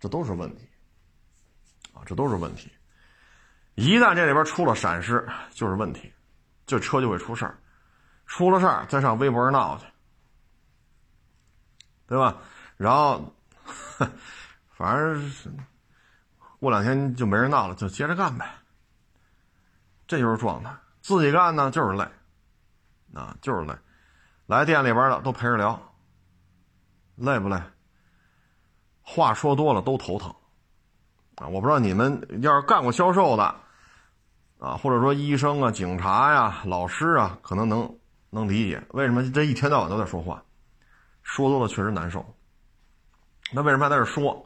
[0.00, 0.66] 这都是问题
[1.92, 2.00] 啊！
[2.06, 2.72] 这都是问题。
[3.74, 6.10] 一旦这里边出了闪失，就是问题，
[6.64, 7.58] 这车就会出事儿。
[8.24, 9.84] 出了事儿，再上微博上闹去，
[12.06, 12.38] 对吧？
[12.78, 13.30] 然后，
[14.72, 15.50] 反正是
[16.60, 18.50] 过两天就没人闹了，就接着干呗。
[20.06, 20.74] 这就是状态。
[21.06, 22.04] 自己干呢就是累，
[23.14, 23.72] 啊就是累，
[24.46, 25.80] 来店里边的都陪着聊，
[27.14, 27.56] 累不累？
[29.02, 30.34] 话说多了都头疼，
[31.36, 33.54] 啊我不知道你们要是干过销售的，
[34.58, 37.98] 啊或者说医生啊、警察呀、老师啊，可能能
[38.30, 40.42] 能理解为什么这一天到晚都在说话，
[41.22, 42.26] 说多了确实难受。
[43.52, 44.44] 那为什么还在这说？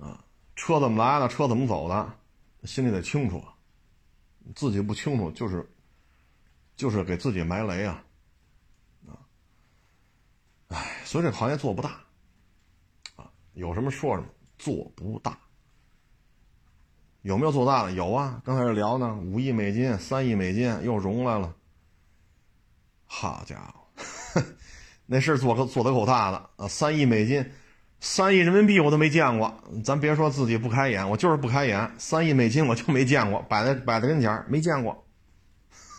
[0.00, 0.16] 啊
[0.56, 1.28] 车怎么来的？
[1.28, 2.08] 车怎么走的？
[2.64, 3.44] 心里得清楚。
[4.54, 5.68] 自己不清楚，就是，
[6.76, 8.04] 就是给自己埋雷啊，
[9.06, 9.18] 啊，
[10.68, 12.00] 哎，所以这行业做不大，
[13.16, 14.28] 啊，有什么说什么，
[14.58, 15.38] 做不大。
[17.22, 17.92] 有没有做大的？
[17.92, 21.54] 有啊，刚才这聊呢，五亿美金、三亿美金又融来了。
[23.06, 24.42] 好家伙，
[25.06, 26.66] 那事做可做的够大的啊！
[26.66, 27.48] 三亿美金。
[28.04, 31.88] 三亿人民币我都没见过，咱别说自己不开眼，我就是不开眼。
[31.98, 35.06] 三亿美金我就没见过，摆在摆在跟前没见过。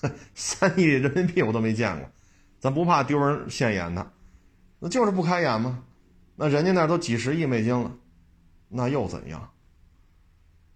[0.35, 2.09] 三亿人民币我都没见过，
[2.59, 4.11] 咱不怕丢人现眼的，
[4.79, 5.81] 那就是不开眼吗？
[6.35, 7.89] 那人家那都几十亿美金了，
[8.67, 9.49] 那又怎样？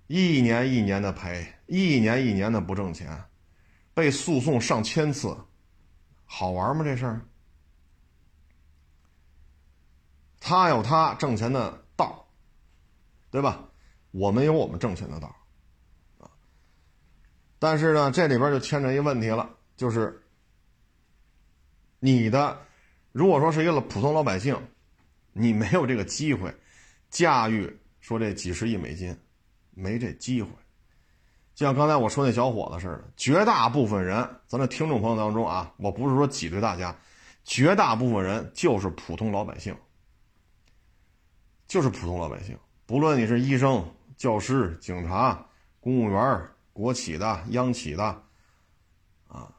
[0.07, 3.25] 一年一年的赔，一年一年的不挣钱，
[3.93, 5.37] 被诉讼上千次，
[6.23, 6.85] 好玩吗？
[6.85, 7.26] 这事儿？
[10.47, 12.25] 他有他挣钱的道
[13.29, 13.65] 对吧？
[14.11, 15.27] 我们有我们挣钱的道
[16.19, 16.31] 啊。
[17.59, 20.23] 但是呢，这里边就牵扯一个问题了，就是
[21.99, 22.57] 你的，
[23.11, 24.57] 如果说是一个普通老百姓，
[25.33, 26.55] 你没有这个机会
[27.09, 29.13] 驾驭说这几十亿美金，
[29.71, 30.49] 没这机会。
[31.55, 36.97] 就像刚才我说那小伙子似的，绝大部分人，咱的听众朋友当中啊，我不是说挤兑大家，
[37.43, 39.75] 绝大部分人就是普通老百姓。
[41.67, 45.45] 就是普通老百姓，不论你是医生、教师、警察、
[45.81, 48.03] 公务员、国企的、央企的，
[49.27, 49.51] 啊，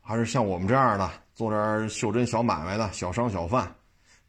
[0.00, 3.74] 还是像我们这样的做点袖珍小买卖的小商小贩，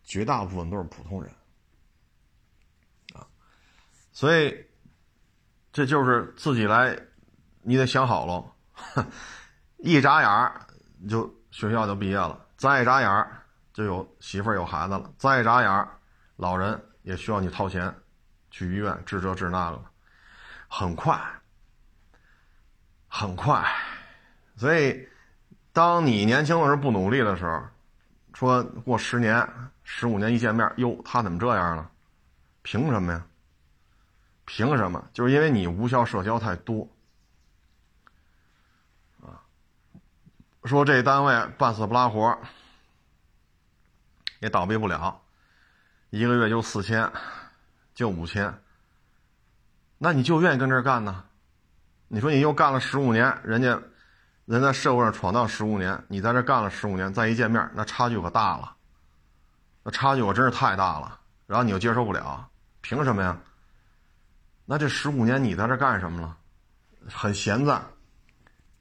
[0.04, 1.32] 绝大部分都是普通人，
[3.14, 3.28] 啊，
[4.12, 4.66] 所以
[5.72, 6.98] 这就是自己来，
[7.62, 8.52] 你得想好喽，
[9.78, 10.66] 一眨眼儿
[11.08, 15.88] 就学校就毕业了，再一眨眼儿就有媳妇儿有孩子了，再一眨眼儿
[16.36, 16.84] 老人。
[17.02, 17.94] 也需要你掏钱，
[18.52, 19.84] 去医院治这治那个，
[20.68, 21.20] 很快，
[23.08, 23.66] 很快。
[24.56, 25.08] 所以，
[25.72, 27.64] 当你年轻的时候不努力的时候，
[28.34, 29.48] 说过十年、
[29.84, 31.90] 十五年一见面，哟，他怎么这样了？
[32.62, 33.26] 凭什么呀？
[34.46, 35.04] 凭什么？
[35.14, 36.88] 就是因为你无效社交太多，
[39.22, 39.40] 啊，
[40.66, 42.38] 说这单位半死不拉活，
[44.40, 45.22] 也倒闭不了。
[46.10, 47.12] 一个月就四千，
[47.94, 48.52] 就五千，
[49.98, 51.24] 那你就愿意跟这儿干呢？
[52.08, 53.80] 你说你又干了十五年，人家
[54.46, 58.76] 人在社会上闯荡十五年，你在这干了十五年，再一见面，那差距可大了，
[59.84, 61.20] 那差距可真是太大了。
[61.46, 62.50] 然后你又接受不了，
[62.82, 63.40] 凭什么呀？
[64.66, 66.36] 那这十五年你在这干什么了？
[67.08, 67.84] 很闲散，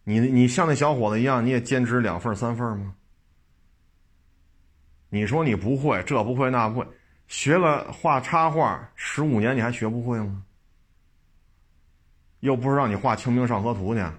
[0.05, 2.95] 你你像那小伙子一样，你也兼职两份三份吗？
[5.11, 6.89] 你说你不会，这不会那不会。
[7.29, 10.45] 学了画插画十五年，你还学不会吗？
[12.41, 14.16] 又不是让你画《清明上河图》去，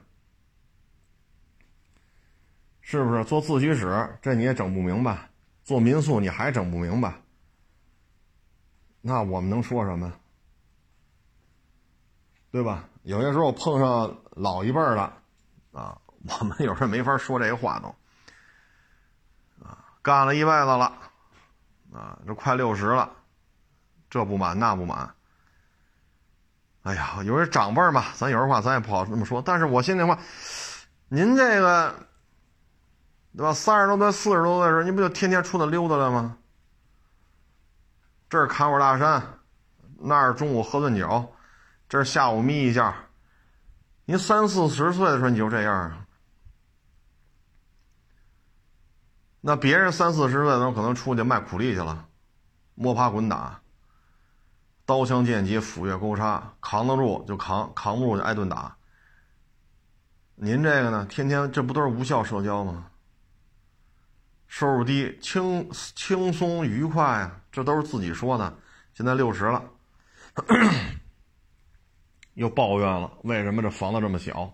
[2.82, 3.24] 是不是？
[3.26, 5.30] 做自习室这你也整不明白，
[5.64, 7.14] 做民宿你还整不明白，
[9.01, 10.14] 那我们能说什么？
[12.51, 12.89] 对吧？
[13.03, 15.14] 有些时候碰上老一辈的，
[15.72, 15.97] 啊，
[16.28, 17.88] 我们有时候没法说这些话都，
[19.66, 21.09] 啊，干了一辈子了，
[21.94, 23.10] 啊，这快六十了，
[24.10, 25.14] 这不满那不满。
[26.84, 29.42] 哎呀，有些长辈嘛，咱有时候话咱也不好那么说。
[29.42, 30.18] 但是我心里话，
[31.10, 31.94] 您这个，
[33.36, 33.54] 对吧？
[33.54, 36.38] 三十多岁、四十多岁的时候，您不就天天出来溜达了吗？
[38.30, 39.22] 这儿看会儿大山，
[39.98, 41.34] 那儿中午喝顿酒，
[41.90, 42.96] 这儿下午眯一下。
[44.06, 45.99] 您三四十岁的时候你就这样啊？
[49.42, 52.08] 那别人三四十岁的时候可能出去卖苦力去了，
[52.76, 53.62] 摸爬滚打。
[54.86, 58.76] 刀枪剑戟斧钺钩叉扛得住就扛，扛不住就挨顿打。
[60.36, 62.88] 您这个呢，天天这不都是无效社交吗？
[64.48, 68.58] 收入低，轻轻松愉快啊，这都是自己说的。
[68.96, 69.64] 现在六十了，
[72.34, 74.52] 又抱怨了，为什么这房子这么小？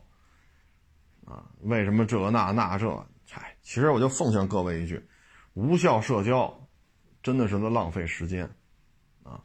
[1.26, 3.08] 啊，为什么这那那这？
[3.66, 5.04] 其实我就奉劝各位一句：
[5.56, 6.56] 无效社交
[7.24, 8.48] 真的是在浪费时间
[9.24, 9.42] 啊。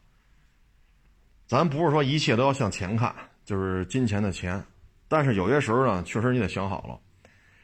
[1.47, 3.13] 咱不是说一切都要向钱看，
[3.43, 4.63] 就是金钱的钱，
[5.07, 6.99] 但是有些时候呢，确实你得想好了，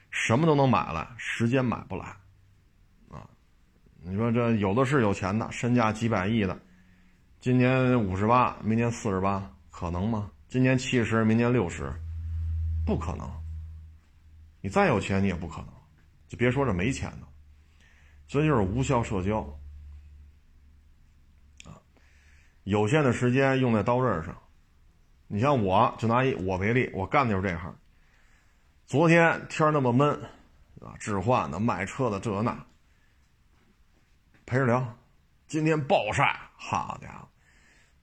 [0.10, 2.08] 什么都能买来，时间买不来，
[3.12, 3.30] 啊，
[4.02, 6.60] 你说这有的是有钱的，身价几百亿的，
[7.40, 10.32] 今年五十八，明年四十八，可能吗？
[10.48, 11.94] 今年七十，明年六十，
[12.84, 13.32] 不可能。
[14.60, 15.68] 你再有钱，你也不可能，
[16.28, 17.28] 就别说这没钱的，
[18.28, 19.40] 所以就是无效社交。
[21.66, 21.80] 啊
[22.64, 24.38] 有限的时间用在刀刃上，
[25.28, 27.74] 你像我就拿一我为例，我干的就是这行。
[28.86, 30.10] 昨天天那么闷，
[30.82, 32.66] 啊，置换的、卖车的这那，
[34.46, 34.98] 陪着聊。
[35.48, 37.30] 今天暴晒，好家伙！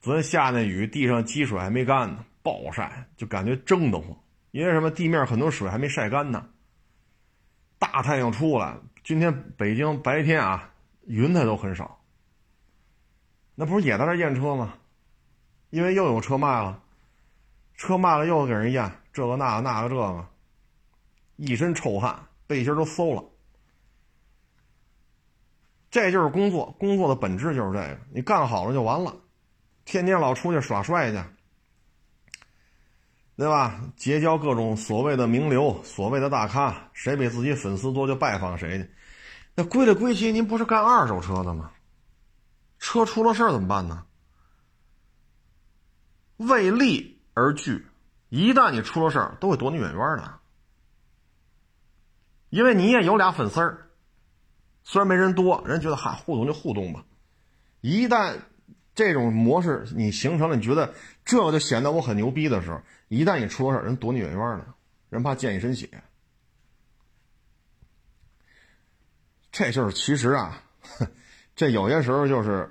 [0.01, 4.17] 昨天下那雨，地上积水还没干呢，暴晒就感觉蒸得慌。
[4.49, 4.89] 因为什么？
[4.89, 6.49] 地面很多水还没晒干呢。
[7.77, 10.71] 大太阳出来，今天北京白天啊，
[11.05, 11.99] 云彩都很少。
[13.55, 14.73] 那不是也在那验车吗？
[15.69, 16.81] 因为又有车卖了，
[17.75, 20.27] 车卖了又给人验这个那个那个这个，
[21.35, 22.17] 一身臭汗，
[22.47, 23.23] 背心都馊了。
[25.89, 29.15] 这就是工作，工作的本质就是这个，你干好了就完了，
[29.85, 31.23] 天天老出去耍帅去，
[33.37, 33.81] 对吧？
[33.97, 38.89] 结交各种所谓的名流、所谓的大咖，谁比自己粉丝多就拜访谁去。
[39.55, 41.71] 那归了归去，您不是干二手车的吗？
[42.79, 44.05] 车出了事儿怎么办呢？
[46.37, 47.85] 为利而聚，
[48.29, 50.39] 一旦你出了事儿，都会躲你远远的。
[52.49, 53.89] 因为你也有俩粉丝儿，
[54.83, 57.03] 虽然没人多，人觉得哈互动就互动吧。
[57.81, 58.37] 一旦
[58.93, 60.93] 这种模式你形成了，你觉得
[61.25, 64.67] 这就显得我很牛逼的时候，一旦你出事，人躲你远远的，
[65.09, 65.89] 人怕溅一身血。
[69.51, 70.61] 这就是其实啊。
[71.55, 72.69] 这有些时候就是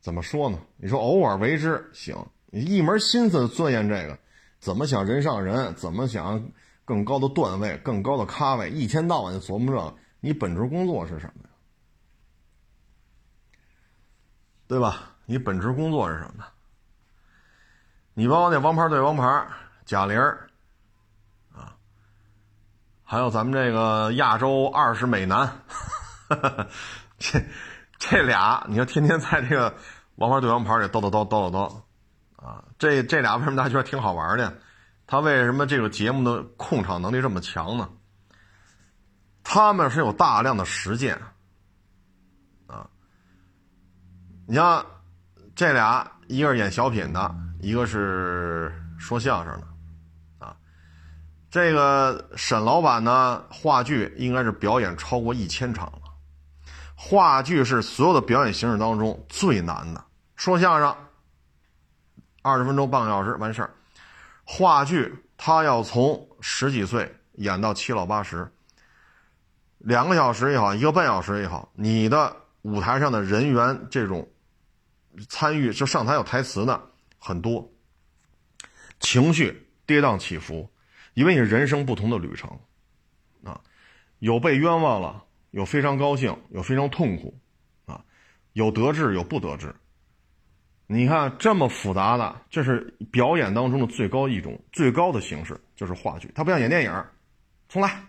[0.00, 0.58] 怎么说呢？
[0.76, 4.18] 你说偶尔为之行，你一门心思钻研这个，
[4.58, 6.50] 怎么想人上人，怎么想
[6.84, 11.50] 更高的段位、更高的咖位，一天到晚就琢磨这，你本职工作是什么呀？
[14.66, 15.16] 对吧？
[15.26, 16.44] 你本职工作是什么？
[18.18, 19.46] 你包括那王牌对王牌，
[19.84, 20.18] 贾玲
[21.52, 21.76] 啊，
[23.04, 25.60] 还有咱们这个亚洲二十美男。
[27.18, 27.44] 这
[27.98, 29.74] 这俩，你说天天在这个
[30.14, 31.82] 王牌对王牌里叨叨叨叨叨叨，
[32.42, 34.60] 啊，这这俩为什么大家觉得挺好玩的？
[35.06, 37.90] 他为什么这个节目的控场能力这么强呢？
[39.44, 41.20] 他们是有大量的实践，
[42.66, 42.88] 啊，
[44.46, 44.86] 你像
[45.54, 50.56] 这俩，一个是演小品的，一个是说相声的，啊，
[51.50, 56.00] 这个沈老板呢，话剧应该是表演超过一千场了。
[56.94, 60.04] 话剧是所有的表演形式当中最难的。
[60.34, 60.94] 说相声，
[62.42, 63.70] 二十分钟半个小时完事儿。
[64.44, 68.50] 话剧他要从十几岁演到七老八十，
[69.78, 74.26] 两个小时也好，一个半小时也好，你的舞台上的人员这种
[75.28, 76.80] 参与，就上台有台词的
[77.26, 77.68] 很多，
[79.00, 80.70] 情绪跌宕起伏，
[81.14, 82.48] 因为你人生不同的旅程，
[83.42, 83.60] 啊，
[84.20, 85.24] 有被冤枉了。
[85.50, 87.34] 有非常高兴，有非常痛苦，
[87.86, 88.04] 啊，
[88.52, 89.74] 有得志，有不得志。
[90.86, 96.30] 你看这么复杂的，这是表演当中的最高一种最高的形式，就是话剧。
[96.34, 97.04] 它不像演电影，
[97.68, 98.04] 重来，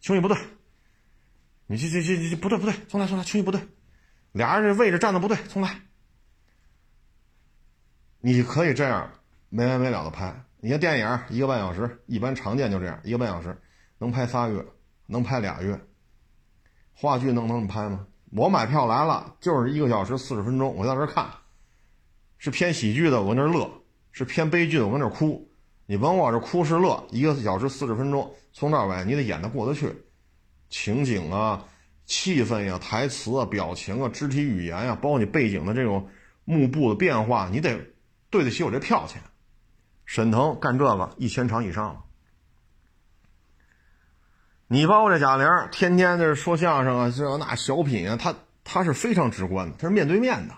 [0.00, 0.36] 情绪不对，
[1.66, 3.60] 你这这这这不对不对，重来重来，情绪不对，
[4.32, 5.80] 俩人这位置站的不对，重来。
[8.26, 9.08] 你可以这样
[9.50, 10.34] 没完没了的拍。
[10.58, 13.56] 你看电影一个半小时，一般常见就这样，一个半小时
[13.98, 14.66] 能拍仨月，
[15.06, 15.80] 能拍俩月。
[16.92, 18.04] 话剧能能拍吗？
[18.32, 21.24] 我买票来了，就是一个小时四十分钟，我在这看，
[22.36, 23.64] 是偏喜剧的，我那乐；
[24.10, 25.48] 是偏悲剧的，我跟那哭。
[25.86, 29.94] 你甭管是哭是乐，一个小时四十分钟，从头到尾你得演得过得去，
[30.68, 31.64] 情景啊、
[32.06, 36.08] 气氛呀、台词啊、表情啊、肢体语言呀，包括你背景的这种
[36.44, 37.78] 幕布的变化，你得
[38.30, 39.22] 对得起我这票钱。
[40.04, 42.04] 沈腾干这个一千场以上了。
[44.68, 50.54] 你包括这贾玲，天天这说相声啊，这那小品啊，他他是非常直观的，他是面对面的，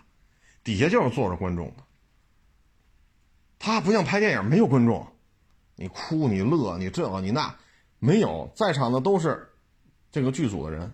[0.64, 1.84] 底下就是坐着观众的。
[3.58, 5.06] 他不像拍电影，没有观众，
[5.76, 7.54] 你哭你乐你这个你那，
[7.98, 9.50] 没有在场的都是
[10.10, 10.92] 这个剧组的人，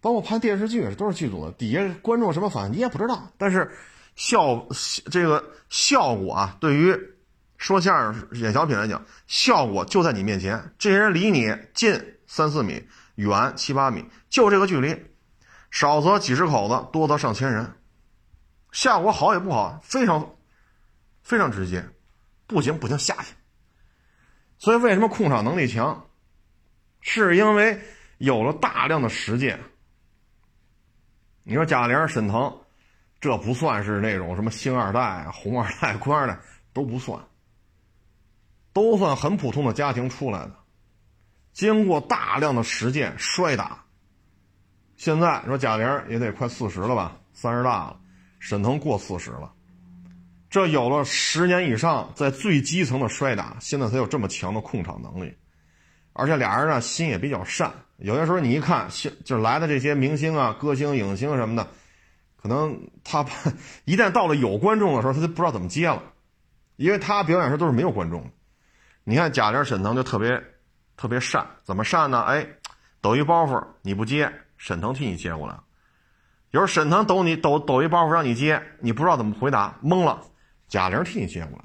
[0.00, 3.72] 包括拍电视剧也是都是剧组的，底下观众什么反应你也不知道，但是
[4.16, 4.66] 效
[5.12, 7.12] 这个效果啊，对于。
[7.58, 10.74] 说相声、演小品来讲，效果就在你面前。
[10.76, 14.94] 这些人离你近三四米，远七八米，就这个距离，
[15.70, 17.72] 少则几十口子，多则上千人。
[18.72, 20.36] 效果好也不好，非常
[21.22, 21.82] 非常直接。
[22.46, 23.32] 不行不行，下去。
[24.58, 26.06] 所以为什么控场能力强？
[27.00, 27.80] 是因为
[28.18, 29.58] 有了大量的实践。
[31.42, 32.54] 你说贾玲、沈腾，
[33.20, 36.38] 这不算是那种什么星二代、红二代、官二代，
[36.72, 37.18] 都不算。
[38.72, 40.54] 都算很普通的家庭出来的，
[41.54, 43.82] 经过大量的实践摔打。
[44.96, 47.98] 现在说贾玲也得快四十了吧，三十大了，
[48.38, 49.50] 沈腾过四十了，
[50.50, 55.34] 这有了十年以上在最基层的摔打，现在才有这么强的控场能力。
[56.12, 58.88] 而且俩人呢心也比较善，有些时候你一看，
[59.24, 61.66] 就来的这些明星啊、歌星、影星什么的，
[62.46, 63.26] 可能他
[63.84, 66.00] 一旦到了有观众的时候，他就不知道怎么接了，
[66.76, 68.30] 因为他表演时都是没有观众。
[69.02, 70.40] 你看贾玲、沈腾就特别
[70.96, 72.22] 特别善，怎么善呢？
[72.22, 72.46] 哎，
[73.00, 75.58] 抖一包袱你不接，沈腾替你接过来。
[76.52, 80.22] 有时候沈腾抖你抖抖一包袱让你接，你不知道怎么回答，懵了，
[80.68, 81.64] 贾玲替你接过来。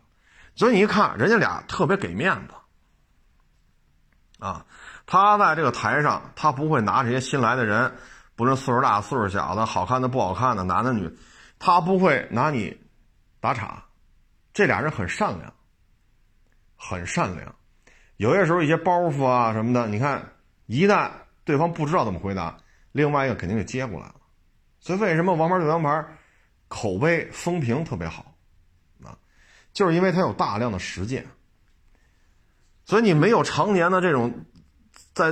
[0.55, 2.55] 所以你一看，人家俩特别给面子
[4.39, 4.65] 啊。
[5.05, 7.93] 他在这个台上，他不会拿这些新来的人，
[8.41, 11.15] 不论岁数大岁数小的，好看的不好看的，男的女，
[11.59, 12.75] 他不会拿你
[13.39, 13.85] 打岔。
[14.51, 15.53] 这俩人很善良。
[16.75, 17.55] 很善良，
[18.17, 20.27] 有些时候一些包袱啊什么的，你看，
[20.65, 21.11] 一旦
[21.43, 22.57] 对方不知道怎么回答，
[22.93, 24.15] 另外一个肯定就接过来了。
[24.79, 25.89] 所以为什么《王牌对王牌》
[26.67, 28.33] 口碑风评特别好
[29.03, 29.13] 啊？
[29.71, 31.27] 就是因为他有大量的实践。
[32.85, 34.33] 所以你没有常年的这种
[35.13, 35.31] 在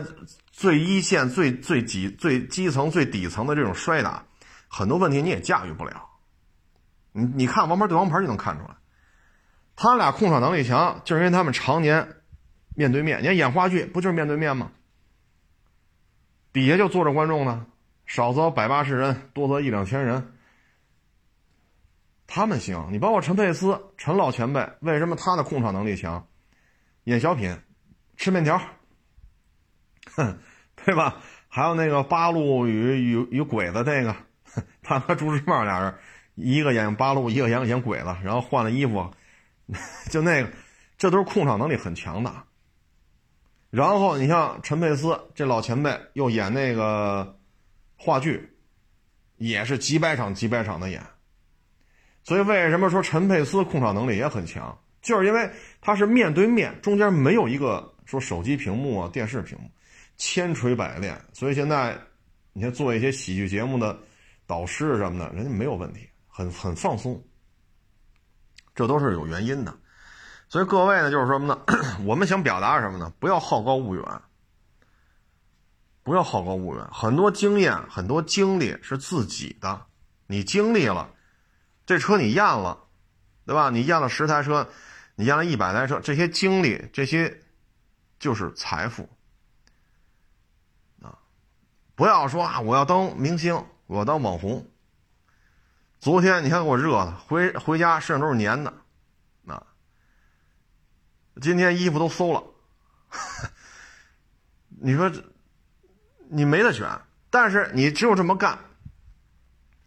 [0.60, 4.26] 最一线、最最基、最基层、最底层的这种摔打，
[4.68, 6.06] 很多问题你也驾驭不了。
[7.14, 8.76] 你你看《王牌对王牌》就能看出来。
[9.78, 12.06] 他俩控场能力强，就是因为他们常年
[12.76, 13.22] 面对面。
[13.22, 14.70] 你看演话剧不就是面对面吗？
[16.52, 17.66] 底下就坐着观众呢，
[18.06, 20.34] 少则百八十人，多则一两千人。
[22.28, 26.28] 他们行，你包括陈佩斯，陈老前辈，为什么他的控场能力强？
[27.06, 27.58] 演小品，
[28.18, 28.62] 吃面条，
[30.16, 30.38] 哼，
[30.90, 31.18] 对吧？
[31.48, 34.16] 还有那个八路与与与鬼子那个，
[34.82, 35.94] 他和朱时茂俩人，
[36.34, 39.08] 一个演八路，一个演演鬼子，然后换了衣服。
[40.10, 40.50] 就那个，
[40.98, 42.34] 这都是控场能力很强的。
[43.70, 47.38] 然后你像陈佩斯这老前辈，又演那个
[47.96, 48.50] 话剧，
[49.38, 51.04] 也是几百场几百场的演。
[52.24, 54.76] 所以为什么说陈佩斯控场能力也很强？
[55.04, 55.52] 就是因为
[55.82, 59.70] 他是面对面，中间没有一个说手机屏幕啊、电视屏幕，
[60.20, 61.20] 千锤百炼。
[61.34, 62.00] 所以现在
[62.54, 63.98] 你看做一些喜剧节目的
[64.46, 67.20] 导师什么的，人家没有问题，很很放松。
[68.76, 69.78] 这都是有原因的，
[70.48, 71.60] 所以各位呢，就是什么呢？
[72.06, 73.12] 我们想表达什么呢？
[73.20, 74.22] 不要好高骛远，
[76.02, 76.88] 不要好高骛远。
[76.90, 79.86] 很多经验、很多经历是自己的，
[80.28, 81.10] 你经历了，
[81.86, 82.78] 这车你验了，
[83.46, 83.70] 对吧？
[83.70, 84.66] 你验了十台车，
[85.16, 87.38] 你验了一百台车，这些经历，这些
[88.18, 89.10] 就是财富！
[92.00, 94.66] 不要说啊，我要当明星，我要当网红。
[96.00, 98.74] 昨天你看给我热的，回回家身上都是粘的，
[99.48, 99.62] 啊！
[101.42, 102.42] 今天衣服都馊了，
[104.82, 105.12] 你说
[106.30, 106.88] 你没得选，
[107.30, 108.58] 但是你只有这么干，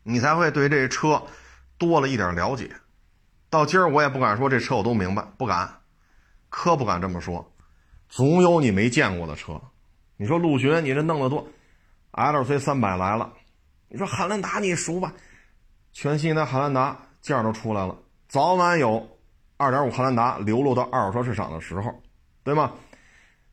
[0.02, 1.22] 你才会对这车
[1.78, 2.76] 多了一点了解。
[3.48, 5.80] 到今儿我也不敢说这车我都明白，不敢，
[6.50, 7.50] 可不敢这么说。
[8.10, 9.58] 总有你没见过的车。
[10.18, 11.48] 你说陆巡，你这弄得多
[12.12, 13.32] ，LC 三百来了，
[13.88, 15.12] 你说汉兰达你熟吧，
[15.92, 17.96] 全新的汉兰达价都出来了，
[18.28, 19.18] 早晚有
[19.58, 22.02] 2.5汉兰达流落到二手车市场的时候，
[22.44, 22.72] 对吗？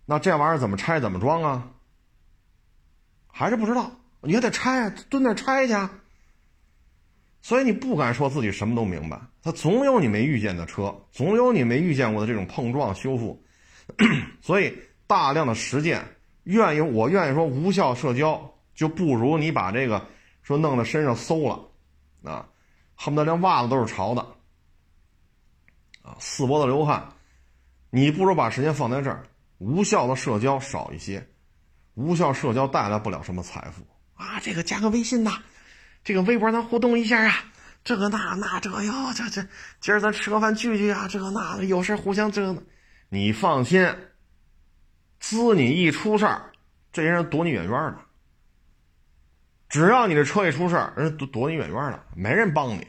[0.05, 1.67] 那这玩意儿怎么拆怎么装啊？
[3.27, 3.91] 还是不知道，
[4.21, 5.73] 你还得拆，蹲那拆去。
[7.41, 13.41] 所以你不敢说自己什么都明白，他总有你没遇见的车，总有你没遇见过的这种碰撞修复，
[14.41, 14.77] 所以
[15.07, 16.03] 大量的实践，
[16.49, 20.03] 愿意我愿意说无效社交，就不如你把这个
[20.41, 22.47] 说弄得身上馊了，啊，
[22.95, 24.21] 恨不得连袜子都是潮的，
[26.01, 27.07] 啊，四脖子流汗，
[27.91, 29.23] 你不如把时间放在这儿，
[29.59, 31.23] 无效的社交少一些，
[31.93, 33.85] 无效社交带来不了什么财富
[34.15, 35.43] 啊，这个加个微信呐。
[36.03, 37.43] 这个微博咱互动一下啊，
[37.83, 39.47] 这个那那这哟，这这
[39.81, 42.63] 今儿咱吃个饭聚聚啊，这个那的有事互相这个，
[43.09, 43.87] 你放心，
[45.19, 46.51] 滋你一出事儿，
[46.91, 47.97] 这些人躲你远远的。
[49.67, 52.87] 只要你这车一出事儿，人躲躲你远远的，没人帮你。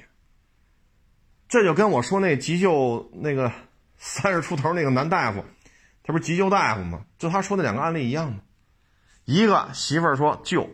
[1.48, 3.52] 这就跟我说那急救那个
[3.98, 5.44] 三十出头那个男大夫，
[6.02, 7.05] 他不是急救大夫吗？
[7.19, 8.40] 就他说那两个案例一样吗？
[9.24, 10.70] 一个媳妇儿说救，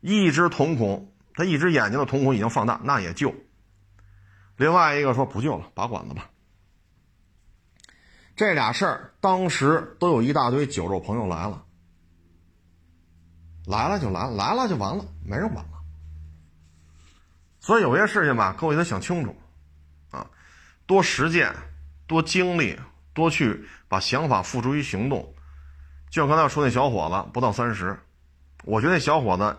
[0.00, 1.12] 一只瞳孔。
[1.34, 3.32] 他一只眼睛的瞳孔已经放大，那也救。
[4.56, 6.30] 另外一个说不救了，拔管子吧。
[8.38, 11.64] 这俩事儿当时都有一大堆酒肉朋友来了，
[13.66, 15.72] 来了就来了，来了就完了，没人管了。
[17.58, 19.36] 所以有些事情吧，各位得想清楚，
[20.12, 20.30] 啊，
[20.86, 21.52] 多实践，
[22.06, 22.78] 多经历，
[23.12, 25.34] 多去把想法付诸于行动。
[26.08, 27.98] 就像刚才说那小伙子，不到三十，
[28.62, 29.56] 我觉得那小伙子。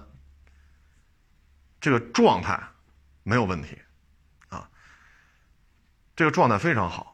[1.82, 2.58] 这个状态
[3.24, 3.78] 没有问题，
[4.48, 4.70] 啊，
[6.16, 7.09] 这个状态非常好，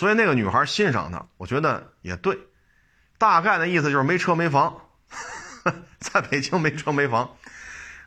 [0.00, 2.38] 所以那个女孩欣赏他，我觉得也对，
[3.18, 4.74] 大概的意思就是没车没房，
[6.00, 7.36] 在北京没车没房，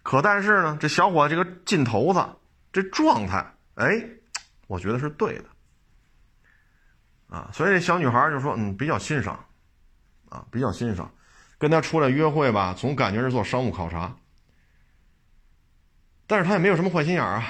[0.02, 2.26] 可但是呢，这小伙这个劲头子，
[2.72, 3.46] 这状态，
[3.76, 4.04] 哎，
[4.66, 5.46] 我觉得是对的，
[7.28, 9.46] 啊，所以这小女孩就说，嗯，比较欣赏，
[10.30, 11.14] 啊，比较欣赏，
[11.60, 14.16] 跟他出来约会吧，总感觉是做商务考察。
[16.26, 17.48] 但是他也没有什么坏心眼，啊，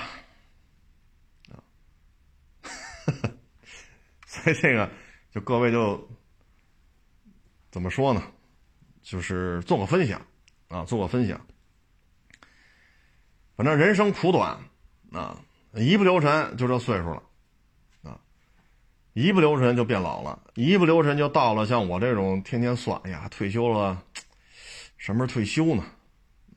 [4.34, 4.90] 所以这个
[5.32, 6.10] 就各位就
[7.70, 8.24] 怎么说呢？
[9.04, 10.26] 就是做个分享
[10.70, 11.40] 啊，做个分享。
[13.56, 14.58] 反正人生苦短
[15.12, 15.40] 啊，
[15.74, 17.22] 一不留神就这岁数了
[18.02, 18.20] 啊，
[19.14, 24.04] 一不留神就变老了，一不留神就到了像我这种天天算，哎呀，退休了，
[24.98, 25.84] 什么时候退休呢？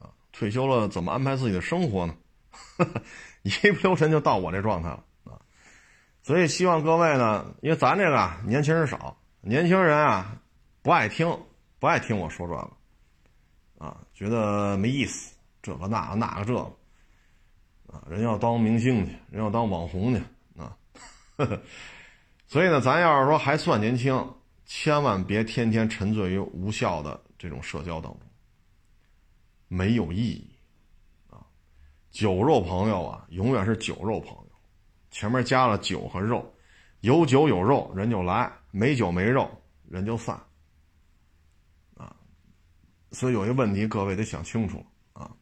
[0.01, 2.17] 啊退休了怎么安排自己的生活呢？
[3.43, 5.05] 一不留神就到我这状态了！
[6.27, 10.37] 所以希望各位呢，因为咱这个年轻人少，年轻人啊
[10.83, 11.29] 不爱听，
[11.79, 16.63] 不爱听我说这个啊，觉得没意思，这个那个那个这个
[17.87, 20.21] 啊，人要当明星去，人要当网红去
[20.61, 20.77] 啊！
[21.37, 21.63] 呵 呵
[22.49, 24.35] 所以呢，咱要是说还算年轻，
[24.65, 28.21] 千万别天天沉醉于无效的这种社交当中。
[29.69, 30.51] 没有意义，
[31.31, 31.47] 啊，
[32.11, 34.46] 酒肉朋友啊，永远是酒肉朋友，
[35.17, 36.55] 前面加了酒和肉，
[37.01, 39.51] 有酒有肉人就来，没酒没肉
[39.89, 40.39] 人就散，
[41.97, 42.15] 啊，
[43.13, 44.85] 所以有一问题，各位得想清楚
[45.15, 45.35] 啊，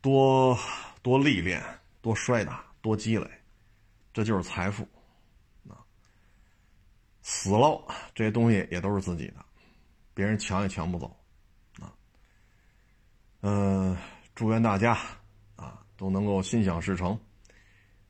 [0.00, 0.56] 多
[1.02, 1.60] 多历练，
[2.00, 3.28] 多摔打，多积累，
[4.12, 4.86] 这就是财富，
[5.68, 5.82] 啊，
[7.22, 7.84] 死喽，
[8.14, 9.44] 这些东西也都是自己的，
[10.14, 11.08] 别人抢也抢不走。
[11.80, 11.92] 啊
[13.40, 13.96] 嗯，
[14.32, 14.96] 祝愿大家
[15.96, 17.18] 都能够心想事成，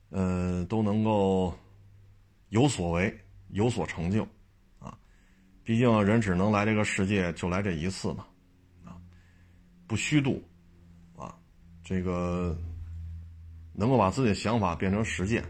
[0.09, 1.53] 呃，都能够
[2.49, 3.17] 有所为，
[3.49, 4.27] 有所成就，
[4.79, 4.97] 啊，
[5.63, 8.25] 毕竟人只能来这个世界就来这一次嘛，
[8.83, 8.99] 啊，
[9.87, 10.43] 不虚度，
[11.15, 11.33] 啊，
[11.83, 12.57] 这个
[13.73, 15.43] 能够把自己的想法变成实践，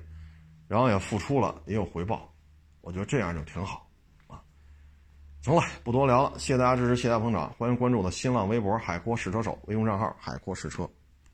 [0.68, 2.32] 然后也付出了，也有回报，
[2.82, 3.90] 我觉得这样就挺好。
[4.28, 4.44] 啊
[5.44, 10.90] 行了，不多聊了，谢谢大家支持，谢谢大家捧场，欢迎关注我的新浪微博“海阔试车手”微信账号“海阔试车”。